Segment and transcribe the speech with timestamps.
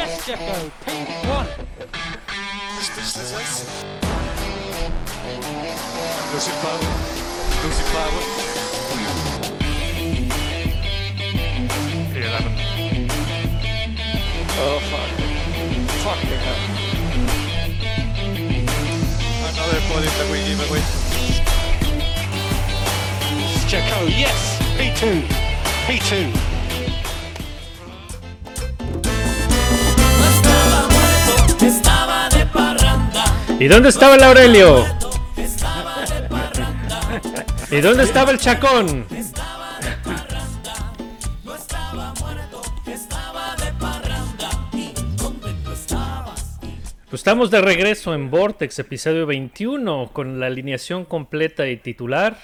[0.00, 0.56] Yes, Jacko.
[0.86, 1.46] P1.
[6.32, 6.88] Lucy Flower.
[7.62, 8.22] Lucy Flower.
[12.16, 12.52] Eleven.
[14.56, 15.10] Oh fuck.
[16.00, 16.62] Fucking hell.
[19.50, 20.82] Another point that we give away.
[23.68, 24.40] Jacko, yes.
[24.78, 25.00] P2.
[25.84, 26.49] P2.
[33.60, 34.86] ¿Y dónde estaba el Aurelio?
[37.70, 39.04] ¿Y dónde estaba el Chacón?
[47.10, 52.38] Pues estamos de regreso en Vortex, episodio 21, con la alineación completa y titular.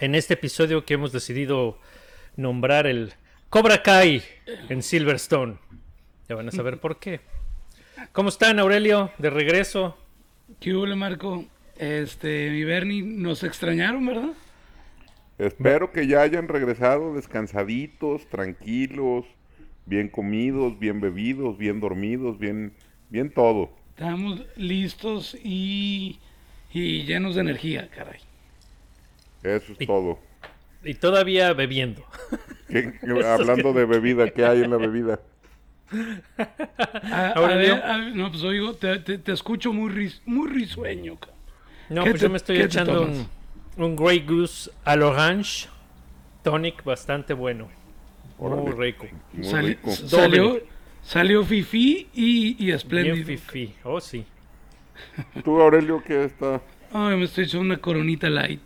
[0.00, 1.78] En este episodio que hemos decidido
[2.36, 3.12] nombrar el
[3.50, 4.22] Cobra Kai
[4.70, 5.58] en Silverstone.
[6.30, 7.20] Ya van a saber por qué.
[8.10, 9.10] ¿Cómo están, Aurelio?
[9.18, 9.96] De regreso.
[10.60, 11.44] ¿Qué hubo, Marco?
[11.78, 14.30] Este, mi Bernie, nos extrañaron, ¿verdad?
[15.38, 19.24] Espero que ya hayan regresado descansaditos, tranquilos,
[19.86, 22.72] bien comidos, bien bebidos, bien dormidos, bien,
[23.08, 23.70] bien todo.
[23.96, 26.18] Estamos listos y,
[26.72, 28.20] y llenos de energía, caray.
[29.42, 30.18] Eso es Y- todo.
[30.84, 32.04] Y todavía bebiendo.
[32.68, 35.20] ¿Qué- qué- hablando de bebida, ¿qué hay en la bebida?
[36.38, 36.42] A,
[37.16, 37.74] a Aurelio.
[37.76, 41.38] ver, a ver, no, pues oigo, te, te- te escucho muy, ris- muy risueño, cabrón.
[41.90, 43.26] No, ¿Qué pues te- yo me estoy echando un,
[43.76, 45.68] un Grey Goose al orange
[46.42, 47.68] tonic bastante bueno.
[48.38, 49.06] Muy rico.
[49.32, 49.90] Muy Sali- rico.
[49.92, 50.60] salió,
[51.02, 53.26] salió Fifi y, y Bien espléndido.
[53.26, 53.74] fifi.
[53.84, 54.24] Oh, sí.
[55.44, 56.60] Tú, Aurelio, ¿qué está?
[56.92, 58.60] Ay, me estoy echando una coronita light,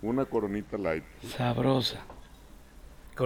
[0.00, 1.04] Una coronita light.
[1.36, 2.04] sabrosa.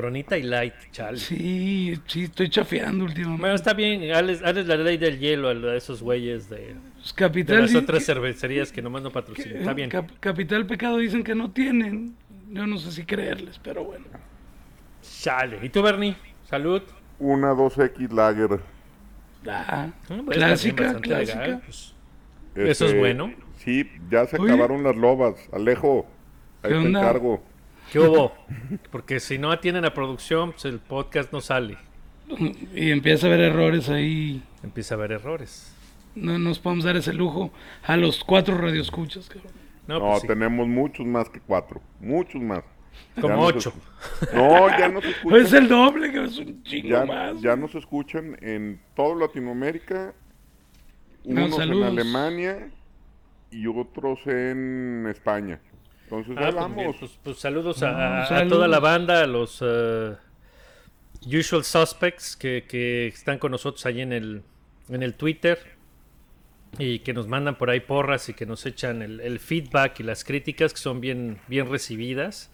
[0.01, 1.17] Coronita y light, chale.
[1.17, 3.41] Sí, sí, estoy chafeando últimamente.
[3.41, 4.13] Bueno, está bien.
[4.13, 7.79] Hazles, hazles la ley del hielo a esos güeyes de, Pues, de Capital, las di-
[7.79, 9.57] otras cervecerías que nomás no patrocinan.
[9.57, 9.89] Está bien.
[9.89, 12.15] Cap- Capital Pecado dicen que no tienen.
[12.51, 14.05] Yo no sé si creerles, pero bueno.
[15.23, 15.61] Chale.
[15.63, 16.15] ¿Y tú, Bernie?
[16.45, 16.83] Salud.
[17.19, 18.61] Una 2X Lager.
[19.49, 21.41] Ah, Ah, pues, clásica, clásica.
[21.41, 21.95] legal, pues.
[22.55, 23.33] Eso es Este, bueno.
[23.65, 24.53] Sí, ya se Oye.
[24.53, 25.37] acabaron las lobas.
[25.55, 26.07] Alejo,
[26.63, 27.01] ahí ¿Qué te onda?
[27.01, 27.43] encargo.
[27.93, 28.35] ¿Qué hubo?
[28.91, 31.77] Porque si no atienden a producción, pues el podcast no sale.
[32.75, 34.43] Y empieza a haber errores ahí.
[34.63, 35.73] Empieza a haber errores.
[36.15, 37.53] No nos podemos dar ese lujo
[37.85, 39.53] a los cuatro radioescuchas, cabrón.
[39.87, 40.27] No, No, pues sí.
[40.29, 41.81] tenemos muchos más que cuatro.
[42.01, 42.65] Muchos más.
[43.21, 43.73] Como Ya nos ocho.
[43.73, 45.41] escu- No, ya nos escuchan.
[45.43, 47.41] Es el doble, que es un chingo ya, más.
[47.41, 50.15] ya nos escuchan en toda Latinoamérica,
[51.25, 51.89] No, unos en saludos.
[51.89, 52.69] Alemania
[53.51, 55.61] y otros en España.
[56.11, 60.15] Entonces, Ah, pues, pues, pues saludos No, a, toda la banda, a los eh,
[61.27, 64.43] usual suspects que, que están con nosotros ahí en el,
[64.89, 65.59] en el Twitter
[66.79, 70.03] y que nos mandan por ahí porras y que nos echan el, el feedback y
[70.03, 72.51] las críticas que son bien, bien recibidas.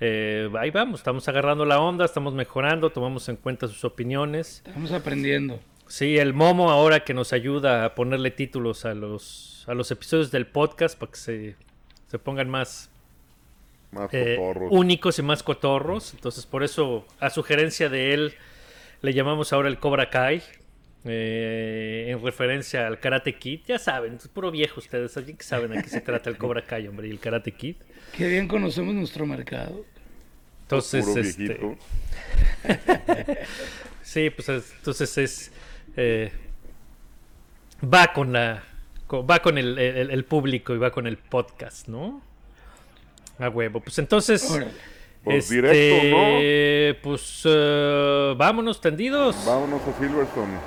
[0.00, 4.62] Eh, ahí vamos, estamos agarrando la onda, estamos mejorando, tomamos en cuenta sus opiniones.
[4.66, 5.60] Estamos aprendiendo.
[5.86, 10.30] Sí, el Momo ahora que nos ayuda a ponerle títulos a los, a los episodios
[10.30, 11.56] del podcast para que se,
[12.14, 12.90] se pongan más,
[13.90, 14.38] Más eh,
[14.70, 16.14] únicos y más cotorros.
[16.14, 18.34] Entonces, por eso, a sugerencia de él,
[19.02, 20.40] le llamamos ahora el Cobra Kai.
[21.04, 23.62] eh, en referencia al Karate Kid.
[23.66, 25.16] Ya saben, es puro viejo ustedes.
[25.16, 27.74] Alguien que saben a qué se trata el Cobra Kai, hombre, y el Karate Kid.
[28.16, 29.84] Qué bien conocemos nuestro mercado.
[30.62, 31.76] Entonces, Puro este, viejito.
[34.02, 35.52] Sí, pues es- entonces es.
[35.96, 36.30] eh,
[37.82, 38.62] va con la.
[39.12, 42.22] Va con el, el- el público y va con el podcast, ¿no?
[43.38, 43.80] A huevo.
[43.80, 44.48] Pues entonces.
[44.50, 44.70] Órale.
[45.22, 46.16] Pues directo,
[47.02, 49.36] Pues eh, vámonos tendidos.
[49.46, 50.58] Vámonos a Silverstone.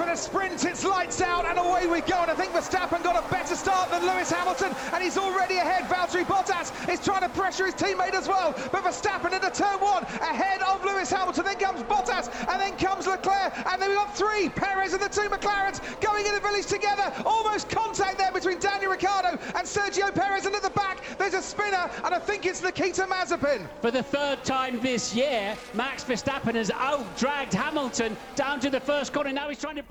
[0.00, 2.16] For the sprint, it's lights out and away we go.
[2.22, 5.84] And I think Verstappen got a better start than Lewis Hamilton, and he's already ahead.
[5.90, 8.54] Valtteri Bottas is trying to pressure his teammate as well.
[8.72, 11.44] But Verstappen into turn one, ahead of Lewis Hamilton.
[11.44, 15.08] Then comes Bottas, and then comes Leclerc, and then we've got three Perez and the
[15.10, 17.12] two McLarens going in the village together.
[17.26, 20.46] Almost contact there between Daniel Ricciardo and Sergio Perez.
[20.46, 23.68] And at the back, there's a spinner, and I think it's Nikita Mazepin.
[23.82, 29.12] For the third time this year, Max Verstappen has out-dragged Hamilton down to the first
[29.12, 29.30] corner.
[29.30, 29.89] Now he's trying to.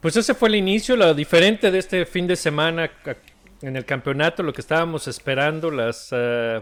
[0.00, 2.90] Pues ese fue el inicio, lo diferente de este fin de semana
[3.62, 6.60] en el campeonato, lo que estábamos esperando, las eh,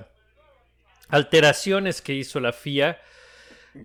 [1.09, 2.99] alteraciones que hizo la FIA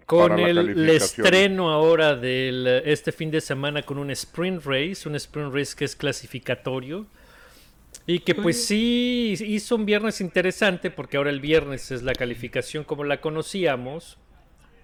[0.05, 5.15] con el, el estreno ahora de este fin de semana con un sprint race, un
[5.15, 7.07] sprint race que es clasificatorio.
[8.07, 12.83] Y que pues sí hizo un viernes interesante porque ahora el viernes es la calificación
[12.83, 14.17] como la conocíamos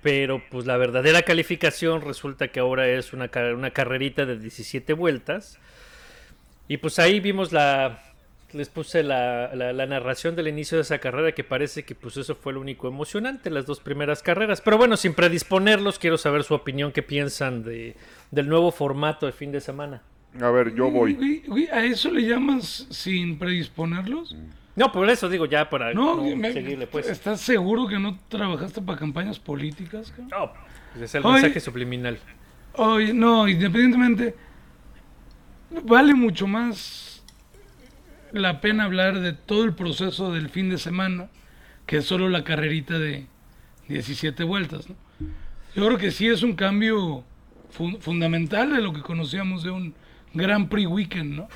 [0.02, 5.60] pero pues la verdadera calificación resulta que ahora es una, una carrerita de 17 vueltas.
[6.68, 8.04] Y pues ahí vimos la...
[8.54, 12.16] Les puse la, la- la narración del inicio de esa carrera que parece que pues
[12.16, 14.62] eso fue lo único emocionante, las dos primeras carreras.
[14.62, 17.98] Pero bueno, sin predisponerlos, quiero saber su opinión, qué piensan de,
[18.32, 20.02] del nuevo formato de fin de semana.
[20.42, 21.44] A ver, yo voy.
[21.74, 24.34] ¿A eso le llamas sin predisponerlos?
[24.78, 27.10] No, por eso digo ya para No, no me- seguirle pues.
[27.10, 30.14] ¿estás seguro que no trabajaste para campañas políticas?
[30.32, 30.54] No,
[30.94, 32.18] pues es el mensaje subliminal.
[32.76, 34.36] Oye, no, independientemente,
[35.84, 37.24] vale mucho más
[38.32, 41.30] la pena hablar de todo el proceso del fin de semana
[41.86, 43.26] que solo la carrerita de
[43.88, 44.90] 17 vueltas.
[44.90, 44.96] ¿no?
[45.76, 47.24] Yo creo que sí es un cambio
[47.72, 49.96] fun- fundamental de lo que conocíamos de un
[50.34, 51.48] Grand Prix Weekend, ¿no?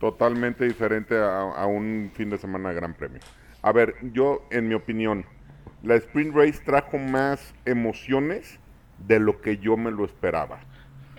[0.00, 3.22] Totalmente diferente a, a un fin de semana de Gran Premio.
[3.62, 5.26] A ver, yo, en mi opinión,
[5.82, 8.60] la Sprint Race trajo más emociones
[8.98, 10.60] de lo que yo me lo esperaba.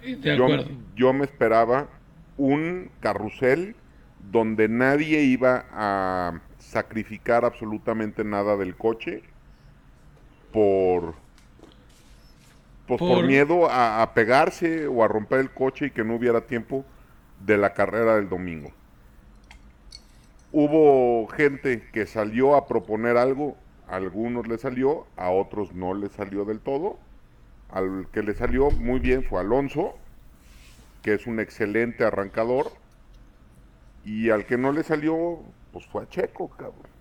[0.01, 0.47] De Yo,
[0.95, 1.89] yo me esperaba
[2.37, 3.75] un carrusel
[4.19, 9.23] donde nadie iba a sacrificar absolutamente nada del coche
[10.51, 11.15] por
[12.87, 16.15] pues, por, Por- miedo a, a pegarse o a romper el coche y que no
[16.15, 16.85] hubiera tiempo
[17.45, 18.71] de la carrera del domingo.
[20.51, 23.55] Hubo gente que salió a proponer algo,
[23.87, 26.97] a algunos le salió, a otros no le salió del todo.
[27.69, 29.93] Al que le salió muy bien fue Alonso,
[31.03, 32.71] que es un excelente arrancador.
[34.03, 35.39] Y al que no le salió,
[35.71, 36.91] pues fue a Checo, cabrón.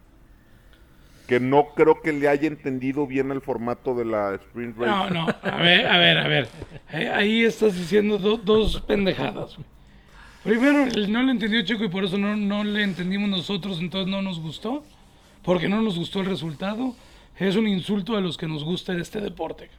[1.27, 4.91] Que no creo que le haya entendido bien el formato de la Sprint Race.
[4.91, 6.49] No, no, a ver, a ver, a ver.
[6.93, 9.57] Eh, Ahí estás diciendo do- dos pendejadas.
[10.45, 14.23] Primero, no le entendió Checo y por eso no, no le entendimos nosotros, entonces no
[14.23, 14.85] nos gustó.
[15.43, 16.95] Porque no nos gustó el resultado.
[17.39, 19.71] Es un insulto a los que nos gusta este deporte.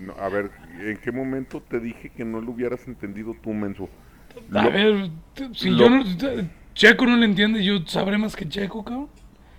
[0.00, 3.88] No, a ver, ¿en qué momento te dije que no lo hubieras entendido tú, menso?
[4.52, 5.10] A Lo- ver,
[5.54, 6.04] si lo- yo no.
[6.74, 9.08] Checo no le entiende, yo sabré más que Checo, cabrón.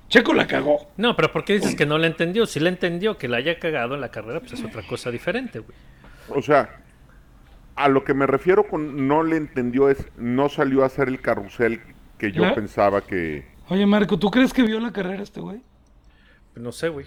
[0.10, 0.90] Checo la cagó.
[0.98, 2.46] No, pero ¿por qué dices que no le entendió?
[2.46, 5.60] Si le entendió que la haya cagado en la carrera, pues es otra cosa diferente,
[5.60, 5.76] güey.
[6.30, 6.70] O sea,
[7.78, 11.22] a lo que me refiero con no le entendió es no salió a hacer el
[11.22, 11.80] carrusel
[12.18, 13.46] que yo La- pensaba que...
[13.70, 15.62] Oye, Marco, ¿tú crees que vio la carrera este güey?
[16.56, 17.06] No sé, güey.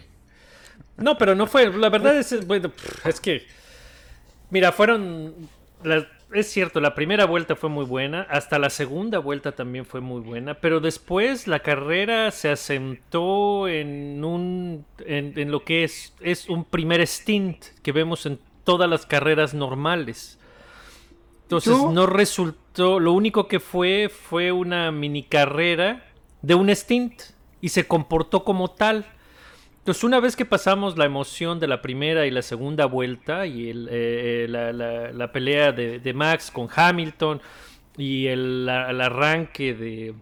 [0.96, 1.72] No, pero no fue.
[1.76, 2.70] La verdad es, bueno,
[3.04, 3.46] es que.
[4.50, 5.34] Mira, fueron.
[5.82, 8.22] la- es cierto, la primera vuelta fue muy buena.
[8.30, 10.54] Hasta la segunda vuelta también fue muy buena.
[10.54, 14.84] Pero después la carrera se asentó en un.
[15.06, 16.14] En, en lo que es.
[16.20, 20.38] Es un primer stint que vemos en todas las carreras normales.
[21.50, 23.00] Entonces Yo- no resultó.
[23.00, 26.04] Lo único que fue fue una mini carrera
[26.42, 27.22] de un stint.
[27.60, 29.04] Y se comportó como tal.
[29.78, 33.68] Entonces, una vez que pasamos la emoción de la primera y la segunda vuelta y
[33.70, 37.40] el, eh, la, la- la pelea de, de Max con Hamilton
[37.98, 40.14] y el, la- el arranque de,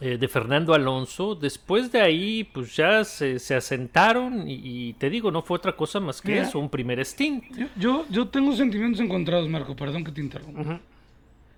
[0.00, 5.10] eh, de Fernando Alonso, después de ahí pues ya se, se asentaron y, y te
[5.10, 6.42] digo, no fue otra cosa más que Mira.
[6.42, 7.44] eso, un primer stint.
[7.56, 10.80] Yo, yo, yo tengo sentimientos encontrados, Marco, perdón que te interrumpa.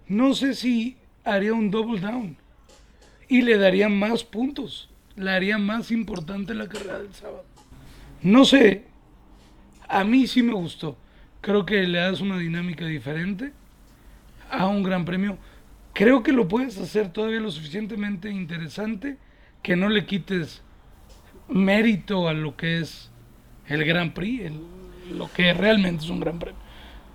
[0.09, 2.37] No sé si haría un double down
[3.29, 4.89] y le daría más puntos.
[5.17, 7.45] Le haría más importante la carrera del sábado.
[8.23, 8.85] No sé.
[9.87, 10.97] A mí sí me gustó.
[11.41, 13.53] Creo que le das una dinámica diferente
[14.51, 15.37] a un gran premio.
[15.93, 19.17] Creo que lo puedes hacer todavía lo suficientemente interesante
[19.63, 20.63] que no le quites
[21.49, 23.11] mérito a lo que es
[23.67, 26.59] el Gran Prix, el- lo que realmente es un gran premio.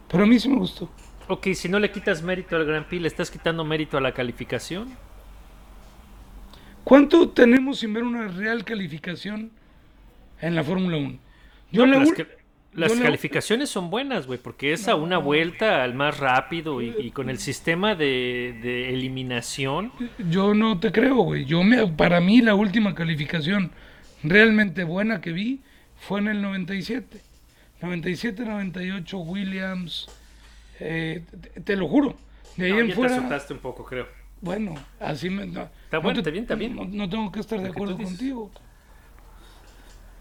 [0.10, 0.92] Pero a mí sí me gustó.
[1.28, 4.14] Ok, si no le quitas mérito al Grand Prix, ¿le estás quitando mérito a la
[4.14, 4.90] calificación?
[6.84, 9.52] ¿Cuánto tenemos sin ver una real calificación
[10.42, 11.18] en la Fórmula 1?
[11.72, 12.28] Yo No, la que-
[12.76, 16.82] las yo la- calificaciones son buenas, güey, porque es a una vuelta al más rápido
[16.82, 19.92] y, y con el sistema de, de eliminación.
[20.30, 21.46] Yo no te creo, güey.
[21.46, 23.72] Yo me, para mí la última calificación
[24.24, 25.62] realmente buena que vi
[25.98, 27.22] fue en el 97.
[27.82, 30.08] 97-98 Williams.
[30.80, 32.18] eh, te, te lo juro.
[32.58, 33.16] De ahí No, en ya te fuera.
[33.18, 34.08] asustaste un poco, creo.
[34.42, 35.46] Bueno, así me.
[35.46, 36.76] No, Está no bueno, te- está bien, está bien.
[36.76, 38.20] No, no tengo que estar de acuerdo dices.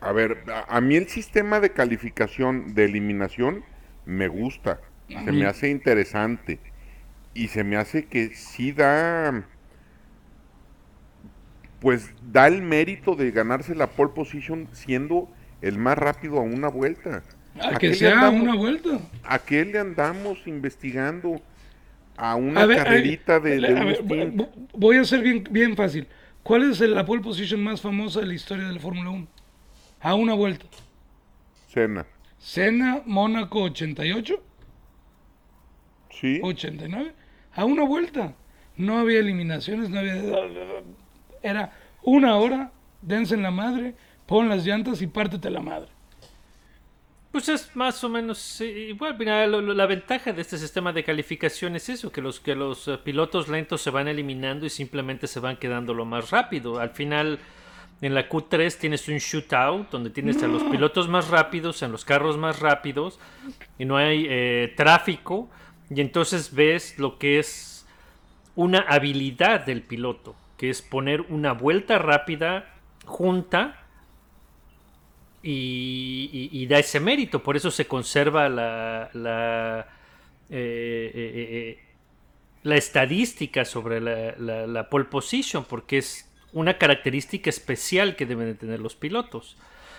[0.00, 3.64] A ver, a, a mí el sistema de calificación de eliminación
[4.04, 4.80] me gusta,
[5.24, 6.62] se me hace interesante
[7.34, 9.48] y se me hace que sí da,
[11.78, 16.68] pues da el mérito de ganarse la pole position siendo el más rápido a una
[16.68, 17.24] vuelta.
[17.70, 18.40] A ¿A que sea andamos?
[18.40, 19.00] una vuelta.
[19.22, 21.42] ¿A qué le andamos investigando?
[22.16, 24.36] A una A ver, a ver, carrerita de, de a un ver, stint.
[24.38, 26.08] vo- voy a ser bien, bien fácil.
[26.42, 29.28] ¿Cuál es la pole position más famosa de la historia de la Fórmula 1?
[30.04, 30.66] A una vuelta.
[31.68, 32.06] Cena.
[32.38, 34.40] Cena, Mónaco 88,
[36.10, 36.40] Sí.
[36.42, 37.12] 89,
[37.54, 38.34] a una vuelta.
[38.76, 40.14] No había eliminaciones, no había...
[41.42, 42.70] Era una hora,
[43.02, 43.94] dense en la madre,
[44.26, 45.88] pon las llantas y pártete la madre.
[47.32, 49.16] Pues es más o menos igual.
[49.18, 52.54] Mira, lo- lo- la ventaja de este sistema de calificación es eso, que los, que
[52.54, 56.78] los eh, pilotos lentos se van eliminando y simplemente se van quedando lo más rápido.
[56.78, 57.40] Al final,
[58.00, 62.04] en la Q3 tienes un shootout donde tienes a los pilotos más rápidos, en los
[62.04, 63.18] carros más rápidos,
[63.78, 65.48] y no hay eh, tráfico,
[65.90, 67.86] y entonces ves lo que es
[68.56, 72.74] una habilidad del piloto, que es poner una vuelta rápida
[73.06, 73.80] junta
[75.42, 77.42] y, y- y da ese mérito.
[77.42, 79.86] Por eso se conserva la, la,
[80.50, 81.84] eh, eh, eh,
[82.62, 88.46] la estadística sobre la, la- la pole position, porque es una característica especial que deben
[88.46, 89.56] de tener los pilotos.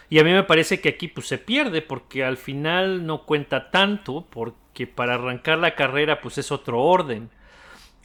[0.09, 3.69] Y a mí me parece que aquí pues se pierde porque al final no cuenta
[3.71, 7.29] tanto porque para arrancar la carrera pues es otro orden.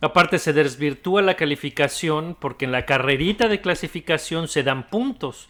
[0.00, 5.48] Aparte se desvirtúa la calificación porque en la carrerita de clasificación se dan puntos.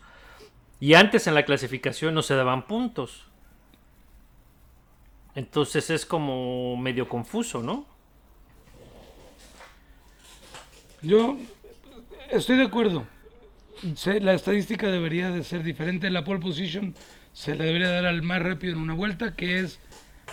[0.81, 3.27] Y antes en la clasificación no se daban puntos.
[5.35, 7.87] Entonces es como medio confuso, ¿no?
[11.03, 11.39] Yo
[12.33, 13.07] estoy de acuerdo.
[14.21, 16.11] La estadística debería de ser diferente.
[16.11, 16.95] La pole position
[17.33, 19.81] se le debería dar al más rápido en una vuelta, que es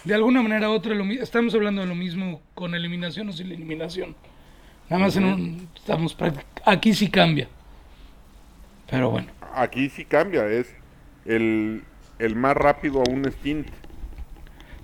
[0.04, 0.96] de alguna manera u otra.
[0.96, 4.16] Lo, estamos hablando de lo mismo con eliminación o sin eliminación.
[4.90, 6.16] Nada más en un, estamos
[6.66, 7.50] aquí sí cambia.
[8.90, 10.74] Pero bueno, Aquí sí cambia, es
[11.26, 11.84] el,
[12.20, 13.68] el más rápido a un stint.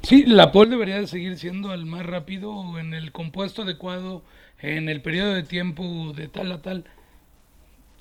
[0.01, 4.23] sí, la pole debería de seguir siendo el más rápido en el compuesto adecuado,
[4.59, 6.85] en el periodo de tiempo de tal a tal.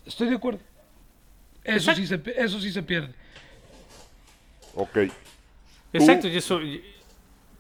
[0.07, 0.61] Estoy de acuerdo.
[1.65, 3.15] Eso sí se, eso sí se pierde.
[4.75, 4.99] Ok.
[5.93, 6.59] Exacto, y eso...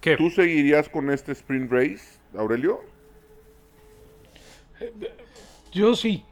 [0.00, 0.16] ¿Qué?
[0.16, 2.80] ¿Tú seguirías con este sprint race, Aurelio?
[5.72, 6.24] Yo sí,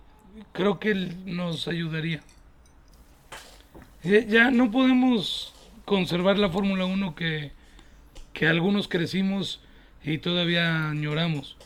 [0.53, 2.21] creo que él nos ayudaría.
[4.03, 7.53] Eh, Ya no podemos conservar la Fórmula 1 que,
[8.33, 9.61] que algunos crecimos
[10.03, 11.57] y todavía añoramos.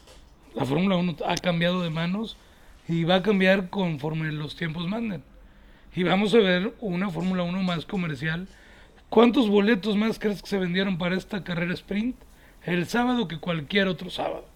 [0.54, 2.36] La Fórmula 1 ha cambiado de manos
[2.88, 5.22] y va a cambiar conforme los tiempos manden.
[5.94, 8.48] Y vamos a ver una Fórmula 1 más comercial.
[9.08, 12.16] ¿Cuántos boletos más crees que se vendieron para esta carrera sprint
[12.64, 14.46] el sábado que cualquier otro sábado?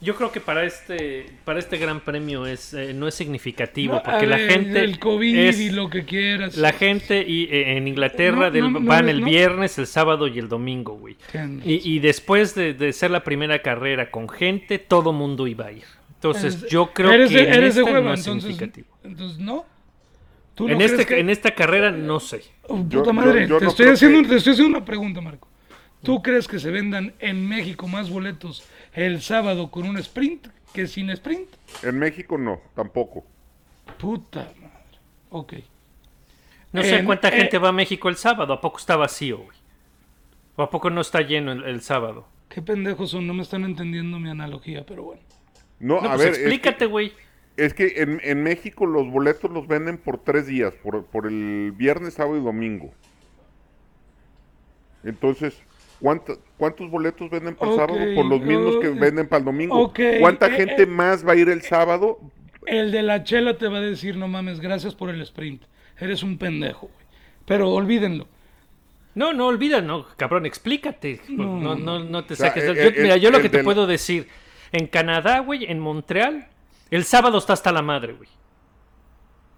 [0.00, 4.02] Yo creo que para este para este gran premio es eh, no es significativo No,
[4.02, 6.56] porque la gente El COVID es- y lo que quieras.
[6.56, 10.40] la gente y eh, en Inglaterra No, del- no, van el viernes, el sábado y
[10.40, 11.16] el domingo, güey.
[11.64, 15.84] Y después de, de ser la primera carrera con gente, todo mundo iba a ir.
[16.22, 18.50] Entonces, Eres- yo creo eres que de, en eres de esta hueva, no es entonces,
[18.56, 18.96] significativo.
[19.02, 19.64] entonces no.
[20.54, 22.42] ¿Tú no En, este, que- en esta carrera no sé.
[22.68, 25.20] Oh, puta yo- madre, yo te, no estoy haciendo, que- te estoy haciendo una pregunta,
[25.20, 25.48] Marco.
[26.02, 30.86] ¿Tú crees que se vendan en México más boletos el sábado con un sprint que
[30.86, 31.48] sin sprint?
[31.82, 33.24] En México no, tampoco.
[33.98, 34.98] Puta madre.
[35.30, 35.54] Ok.
[36.72, 38.52] No sé En- cuánta eh, gente va a México el sábado.
[38.52, 39.56] ¿A poco está vacío, güey?
[40.56, 42.28] ¿O a poco no está lleno el, el sábado?
[42.48, 45.22] Qué pendejos son, no me están entendiendo mi analogía, pero bueno.
[45.82, 47.12] No, No, a pues ver, es que- explícate, güey.
[47.58, 51.72] Es que en, en México los boletos los venden por tres días, por, por el
[51.76, 52.94] viernes, sábado y domingo.
[55.04, 55.60] Entonces,
[56.00, 57.98] ¿cuánto- ¿cuántos boletos venden para el sábado?
[58.14, 59.92] Por los mismos que venden para el domingo.
[60.20, 60.86] ¿Cuánta eh, gente eh.
[60.86, 62.18] más va a ir el sábado?
[62.66, 65.62] El de la chela te va a decir, no mames, gracias por el sprint.
[65.98, 67.06] Eres un pendejo, güey.
[67.44, 68.28] Pero olvídenlo.
[69.14, 71.20] No, no olvida, no, cabrón, explícate.
[71.28, 72.64] No, no, no, te O sea, saques.
[72.64, 74.26] eh, yo- eh, mira, yo lo el que te del- puedo decir,
[74.72, 76.48] en Canadá, güey, en Montreal,
[76.90, 78.28] el sábado está hasta la madre, güey.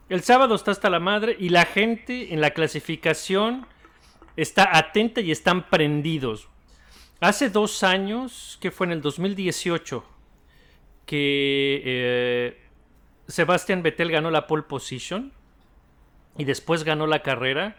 [0.09, 3.67] El sábado está hasta la madre y la gente en la clasificación
[4.37, 6.49] está atenta y están prendidos.
[7.21, 10.05] Hace dos años, que fue en el 2018,
[11.07, 12.63] que eh,
[13.29, 15.33] Sebastian Vettel ganó la pole position
[16.37, 17.77] y después ganó la carrera.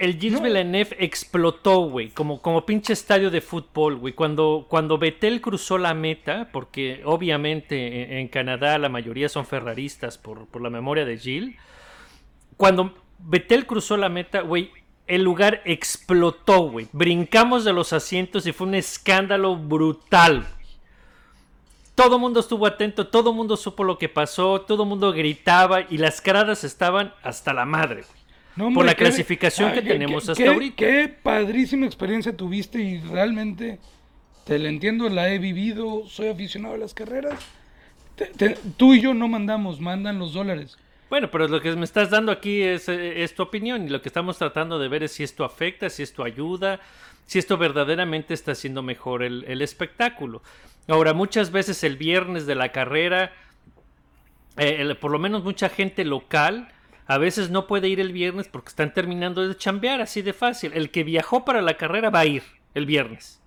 [0.00, 0.46] El Gilles No.
[0.46, 4.14] Villeneuve explotó, güey, como, como pinche estadio de fútbol, güey.
[4.14, 10.16] Cuando, cuando Vettel cruzó la meta, porque obviamente en, en Canadá la mayoría son ferraristas
[10.16, 11.54] por, por la memoria de Gilles.
[12.56, 14.70] Cuando Vettel cruzó la meta, güey,
[15.06, 16.88] el lugar explotó, güey.
[16.92, 20.78] Brincamos de los asientos y fue un escándalo brutal, güey.
[21.94, 25.12] Todo el mundo estuvo atento, todo el mundo supo lo que pasó, todo el mundo
[25.12, 28.19] gritaba y las gradas estaban hasta la madre, güey.
[28.56, 30.76] No, Por la qué- clasificación que tenemos qué- hasta qué- ahorita.
[30.76, 33.78] Qué padrísima experiencia tuviste y realmente
[34.44, 37.38] te la entiendo, la he vivido, soy aficionado a las carreras.
[38.16, 40.76] Te- te- tú y yo no mandamos, mandan los dólares.
[41.08, 44.02] Bueno, pero lo que me estás dando aquí es, eh, es tu opinión y lo
[44.02, 46.80] que estamos tratando de ver es si esto afecta, si esto ayuda,
[47.26, 50.42] si esto verdaderamente está haciendo mejor el, el espectáculo.
[50.88, 53.32] Ahora, muchas veces el viernes de la carrera,
[54.56, 56.68] eh, el- por lo menos mucha gente local,
[57.12, 60.72] a veces no puede ir el viernes porque están terminando de chambear, así de fácil.
[60.74, 63.42] El que viajó para la carrera va a ir el viernes.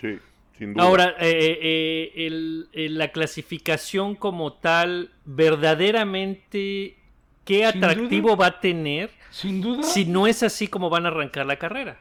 [0.00, 0.18] Sí,
[0.56, 0.84] sin duda.
[0.84, 6.96] Ahora, eh, eh, el- el- la clasificación como tal, verdaderamente,
[7.44, 8.36] ¿qué atractivo duda.
[8.36, 9.82] va a tener Sin duda.
[9.82, 11.98] si no es así como van a arrancar la carrera?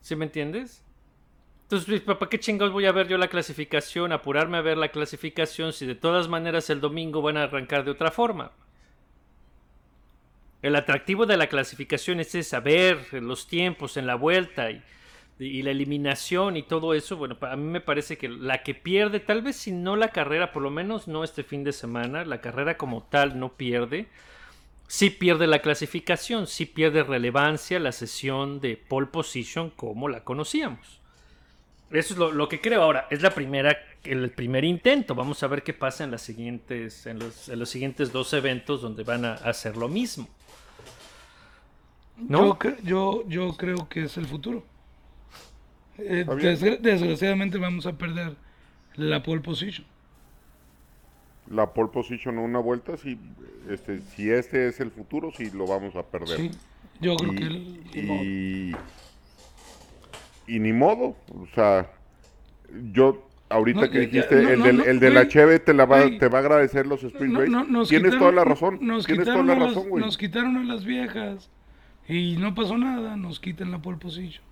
[0.00, 0.82] ¿Sí me entiendes?
[1.70, 4.10] Entonces, ¿para qué chingados voy a ver yo la clasificación?
[4.10, 7.92] Apurarme a ver la clasificación si de todas maneras el domingo van a arrancar de
[7.92, 8.50] otra forma.
[10.62, 14.82] El atractivo de la clasificación es saber los tiempos en la vuelta y,
[15.38, 17.16] y la eliminación y todo eso.
[17.16, 20.50] Bueno, a mí me parece que la que pierde, tal vez si no la carrera,
[20.50, 24.08] por lo menos no este fin de semana, la carrera como tal no pierde.
[24.88, 30.99] Sí pierde la clasificación, sí pierde relevancia la sesión de pole position como la conocíamos.
[31.90, 32.82] Eso es lo, lo que creo.
[32.82, 35.14] Ahora, es la primera, el primer intento.
[35.14, 38.80] Vamos a ver qué pasa en, las siguientes, en, los, en los siguientes dos eventos
[38.82, 40.28] donde van a hacer lo mismo.
[42.16, 42.46] ¿No?
[42.46, 44.62] Yo, cre- yo, yo creo que es el futuro.
[45.98, 46.24] Eh,
[46.80, 48.36] desgraciadamente vamos a perder
[48.94, 49.86] la pole position.
[51.50, 53.18] La pole position en una vuelta, si
[53.68, 56.36] este, si este es el futuro, sí lo vamos a perder.
[56.36, 56.50] Sí,
[57.00, 58.76] yo creo y, que el- y,
[60.56, 61.90] y ni modo, o sea,
[62.92, 65.58] yo ahorita No, que ya- dijiste, no, el, no, del, no, el de la Cheve
[65.58, 69.06] te, la va, te va a agradecer los nos Tienes quitaron- toda la razón, Nos
[69.06, 70.04] tienes toda quitaron, la a las, razón, güey.
[70.04, 71.50] nos quitaron a las viejas
[72.08, 73.16] y no pasó nada.
[73.16, 74.44] Nos quitan la pole position.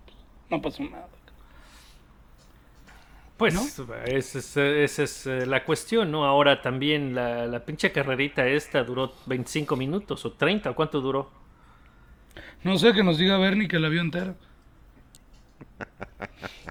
[0.49, 1.07] No pasó nada.
[3.37, 6.25] Pues esa es, esa es, eh, la cuestión, ¿no?
[6.25, 11.31] Ahora también la, la pinche carrerita esta duró 25 minutos o 30, ¿o ¿cuánto duró?
[12.65, 14.35] No sé que nos diga Bernie que la vio entera.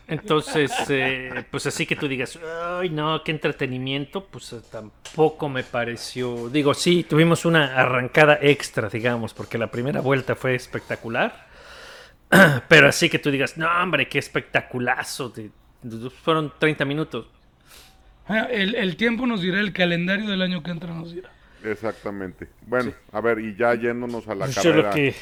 [0.09, 2.39] Entonces, eh, pues así que tú digas,
[2.81, 6.49] ay no, qué entretenimiento, pues tampoco me pareció.
[6.49, 11.47] Digo, sí, tuvimos una arrancada extra, digamos, porque la primera vuelta fue espectacular.
[12.69, 15.29] Pero así que tú digas, no, hombre, qué espectaculazo.
[15.29, 15.51] de-
[15.83, 17.27] de- fueron 30 minutos.
[18.27, 21.31] Ah, El, el tiempo nos dirá, el calendario del año que entra nos dirá.
[21.65, 22.49] Exactamente.
[22.67, 24.89] Bueno, a ver, y ya yéndonos a la Pues yo carrera.
[24.89, 25.15] lo que-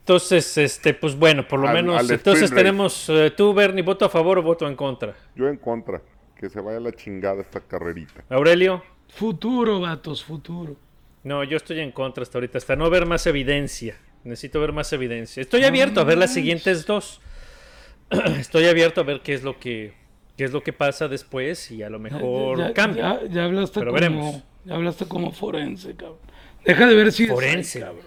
[0.00, 4.04] Entonces, este, pues bueno, por lo Al- menos, al entonces tenemos, eh, tú, Bernie, ¿voto
[4.06, 5.14] a favor o voto en contra?
[5.36, 6.02] Yo en contra,
[6.36, 8.24] que se vaya a la chingada esta carrerita.
[8.30, 8.82] Aurelio.
[9.08, 10.76] Futuro, vatos, futuro.
[11.22, 13.96] No, yo estoy en contra hasta ahorita, hasta no ver más evidencia.
[14.24, 15.40] Necesito ver más evidencia.
[15.40, 17.20] Estoy abierto a ver las siguientes dos.
[18.38, 19.94] Estoy abierto a ver qué es lo que
[20.36, 23.20] qué es lo que pasa después y a lo mejor ya, cambia.
[23.22, 24.42] ya- ya hablaste Pero como, veremos.
[24.64, 26.18] ya hablaste como forense, cabrón.
[26.64, 27.80] Deja de ver si es Forense.
[27.80, 28.06] cabrón.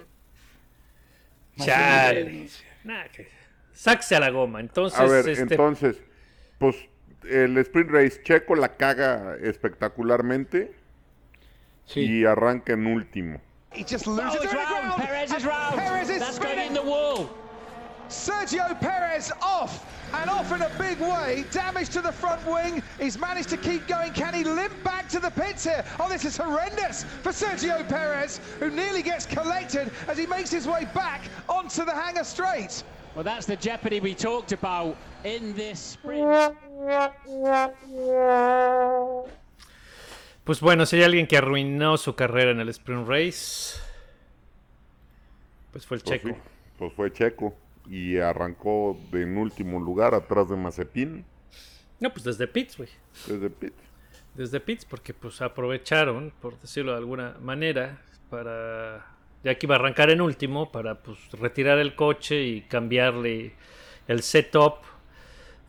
[1.57, 2.47] Chale.
[2.83, 3.27] Nah, que-
[3.73, 4.59] Sáquese a la goma.
[4.59, 5.97] Entonces, A ver, este, entonces,
[6.59, 6.75] pues
[7.29, 10.73] el sprint race, Checo la caga espectacularmente
[11.85, 12.01] Sí.
[12.01, 13.41] y arranca en último.
[13.71, 14.95] He just Oh, loses round.
[15.03, 15.75] Perez is and round.
[15.75, 17.29] Perez is That's going in the wall.
[18.09, 19.81] Sergio Perez off
[20.13, 21.45] and off in a big way.
[21.51, 22.81] Damage to the front wing.
[22.99, 24.13] He's managed to keep going.
[24.13, 25.83] Can he limp back to the pits here?
[25.99, 30.67] Oh, this is horrendous for Sergio Perez, who nearly gets collected as he makes his
[30.67, 32.83] way back onto the hangar straight.
[33.15, 36.55] Well, that's the jeopardy we talked about in this sprint.
[40.43, 43.79] pues bueno, si hay alguien que arruinó su carrera en el sprint race,
[45.71, 46.29] pues fue el Pues, checo.
[46.29, 46.35] sí,
[46.77, 47.53] pues fue Checo
[47.89, 51.25] y arrancó de en último lugar atrás de Mazepin
[51.99, 52.89] No, pues desde pits, güey.
[53.27, 53.73] desde pit.
[54.35, 59.05] desde pits porque pues aprovecharon, por decirlo de alguna manera, para
[59.43, 63.53] ya que iba a arrancar en último para pues retirar el coche y cambiarle
[64.07, 64.75] el setup,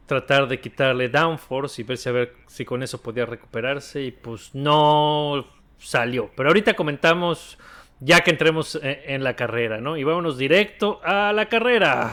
[0.07, 4.13] tratar de quitarle downforce y ver si a ver si con eso podía recuperarse y
[4.13, 5.47] pues no
[5.79, 6.31] salió.
[6.37, 7.59] Pero ahorita comentamos
[8.05, 9.97] ya que entremos en, en la carrera, ¿no?
[9.97, 12.13] Y vámonos directo a la carrera.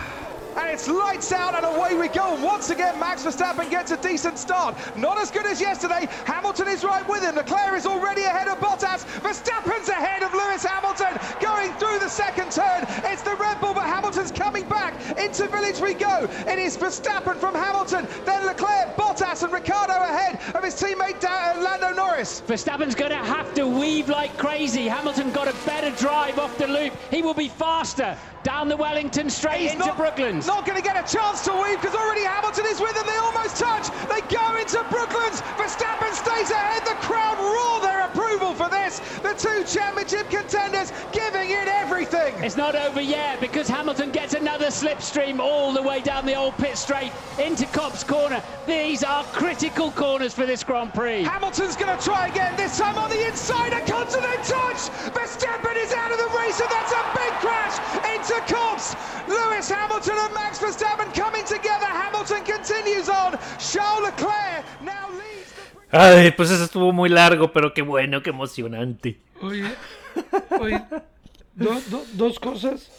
[0.58, 2.36] And it's lights out and away we go.
[2.44, 4.76] Once again, Max Verstappen gets a decent start.
[4.98, 6.08] Not as good as yesterday.
[6.26, 7.36] Hamilton is right with him.
[7.36, 9.06] Leclerc is already ahead of Bottas.
[9.22, 11.20] Verstappen's ahead of Lewis Hamilton.
[11.40, 12.86] Going through the second turn.
[13.12, 14.94] It's the Red Bull, but Hamilton's coming back.
[15.18, 16.28] Into village we go.
[16.48, 18.08] It is Verstappen from Hamilton.
[18.26, 22.42] Then Leclerc, Bottas, and Ricardo ahead of his teammate uh, Lando Norris.
[22.46, 24.88] Verstappen's going to have to weave like crazy.
[24.88, 26.94] Hamilton got a better drive off the loop.
[27.10, 30.48] He will be faster down the Wellington straight into not, Brooklands.
[30.48, 33.06] Not going to get a chance to weave because already Hamilton is with him.
[33.06, 33.90] They almost touch.
[34.10, 35.42] They go into Brooklands.
[35.58, 36.86] Verstappen stays ahead.
[36.86, 39.00] The crowd roar their approval for this.
[39.22, 42.34] The two championship contenders giving it everything.
[42.44, 46.58] It's not over yet because Hamilton gets another slipstream all the way down the old
[46.58, 48.42] pit straight into Cops Corner.
[48.66, 51.24] These are critical corners for this Grand Prix.
[51.24, 54.90] Hamilton's going to try again, this time on the inside, a continent touch.
[55.14, 57.78] Verstappen is out of the race, and that's a big crash
[58.14, 58.96] into Cobbs.
[59.28, 61.88] Lewis Hamilton and Max Verstappen coming together.
[61.88, 63.38] Hamilton continues on.
[63.60, 65.98] Charles Leclerc now leads the...
[65.98, 69.20] Ay, pues eso estuvo muy largo, pero qué bueno, qué emocionante.
[69.42, 69.66] Oye,
[70.60, 70.82] oye,
[71.56, 72.90] do- do- dos cosas.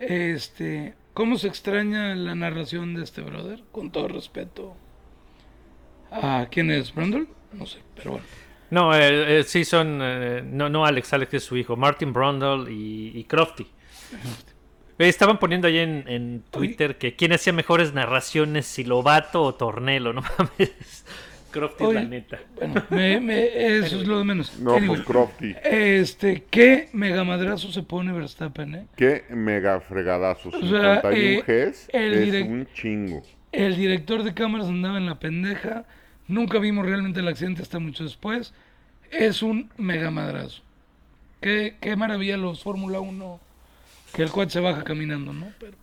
[0.00, 3.62] Este, ¿cómo se extraña la narración de este brother?
[3.72, 4.76] Con todo respeto.
[6.10, 6.94] ¿A quién es?
[6.94, 7.26] ¿Brundle?
[7.52, 8.26] No sé, pero bueno.
[8.70, 9.98] No, eh, eh, sí son.
[10.02, 11.76] eh, no, no Alex, Alex es su hijo.
[11.76, 13.66] Martin Brundle y, y Crofty.
[14.98, 19.54] Eh, Estaban poniendo ahí en, en Twitter que quién hacía mejores narraciones, si Lobato o
[19.54, 21.04] Tornelo, no mames.
[21.50, 22.38] Crofty es la neta.
[22.56, 24.58] Bueno, me- me- eso es lo de menos.
[24.58, 25.54] No, Anyway, pues Crofty.
[25.64, 28.86] Este, qué megamadrazo se pone Verstappen, ¿eh?
[28.96, 30.50] Qué mega fregadazo.
[30.50, 33.22] O sea, 51 eh, Gs el es direct- un chingo.
[33.52, 35.84] El director de cámaras andaba en la pendeja.
[36.26, 38.52] Nunca vimos realmente el accidente hasta mucho después.
[39.10, 40.60] Es un mega madrazo.
[41.40, 43.40] Qué, qué maravilla los Fórmula 1.
[44.14, 45.52] Que el cuate se baja caminando, ¿no?
[45.58, 45.76] Pero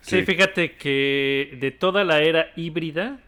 [0.00, 0.22] Sí, Sí.
[0.24, 3.20] fíjate que de toda la era híbrida,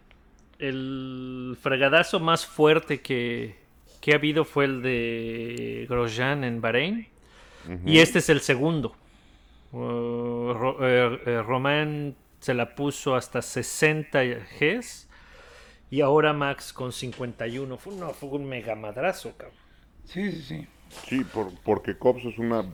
[0.58, 3.54] el fregadazo más fuerte que,
[4.00, 7.06] que ha habido fue el de Grosjean en Bahrein.
[7.86, 8.94] Y este es el segundo.
[9.72, 15.08] Uh, Ro- eh, eh, Román se la puso hasta 60 Gs.
[15.90, 17.78] Y ahora Max con 51.
[17.78, 19.56] Fue, no, fue un mega madrazo, cabrón.
[20.04, 20.66] sí, sí, sí.
[21.08, 22.64] Sí, por- porque Cops es una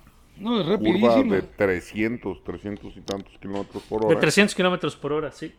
[0.40, 1.35] No, es curva rapidísimo.
[1.35, 4.20] de 300, 300 y tantos kilómetros por De hora.
[4.20, 5.55] 300 kilómetros por hora, sí.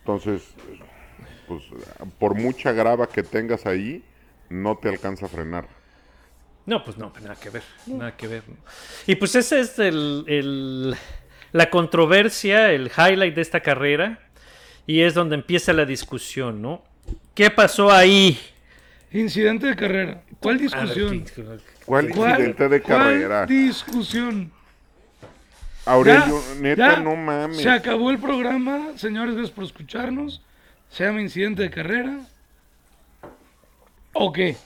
[0.00, 0.42] Entonces,
[1.48, 1.62] pues
[2.18, 4.04] por mucha grava que tengas ahí,
[4.48, 5.68] no te alcanza a frenar.
[6.66, 8.42] No, pues no, nada que ver, nada que ver.
[9.06, 10.96] Y pues ese es el, el-
[11.52, 14.28] la controversia, el highlight de esta carrera,
[14.86, 16.82] y es donde empieza la discusión, ¿no?
[17.34, 18.36] ¿Qué pasó ahí?
[19.12, 20.22] Incidente de carrera.
[20.40, 21.24] ¿Cuál discusión?
[21.86, 23.46] ¿Cuál ¿Cuál- incidente de cuál carrera?
[23.46, 24.52] discusión?
[25.84, 27.58] Aurelio, Ya, neta, ya, no mames.
[27.62, 28.88] Se acabó el programa.
[28.96, 30.42] Señores, gracias por escucharnos.
[30.90, 32.18] Se llama Incidente de Carrera.
[34.12, 34.56] ¿O qué?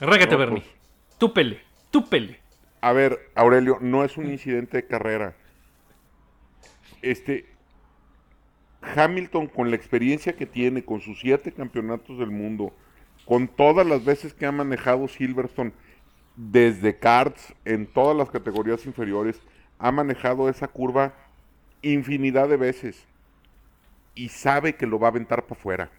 [0.00, 0.60] Régate, No, Bernie.
[0.62, 0.74] pues.
[1.18, 2.40] Tú pele, tú pele.
[2.80, 5.34] A ver, Aurelio, no es un incidente de carrera.
[7.02, 7.46] Este.
[8.96, 12.74] Hamilton, con la experiencia que tiene, con sus siete campeonatos del mundo,
[13.24, 15.72] con todas las veces que ha manejado Silverstone,
[16.36, 19.40] desde karts, en todas las categorías inferiores,
[19.78, 21.14] ha manejado esa curva
[21.82, 23.06] infinidad de veces.
[24.14, 25.90] Y sabe que lo va a aventar para afuera.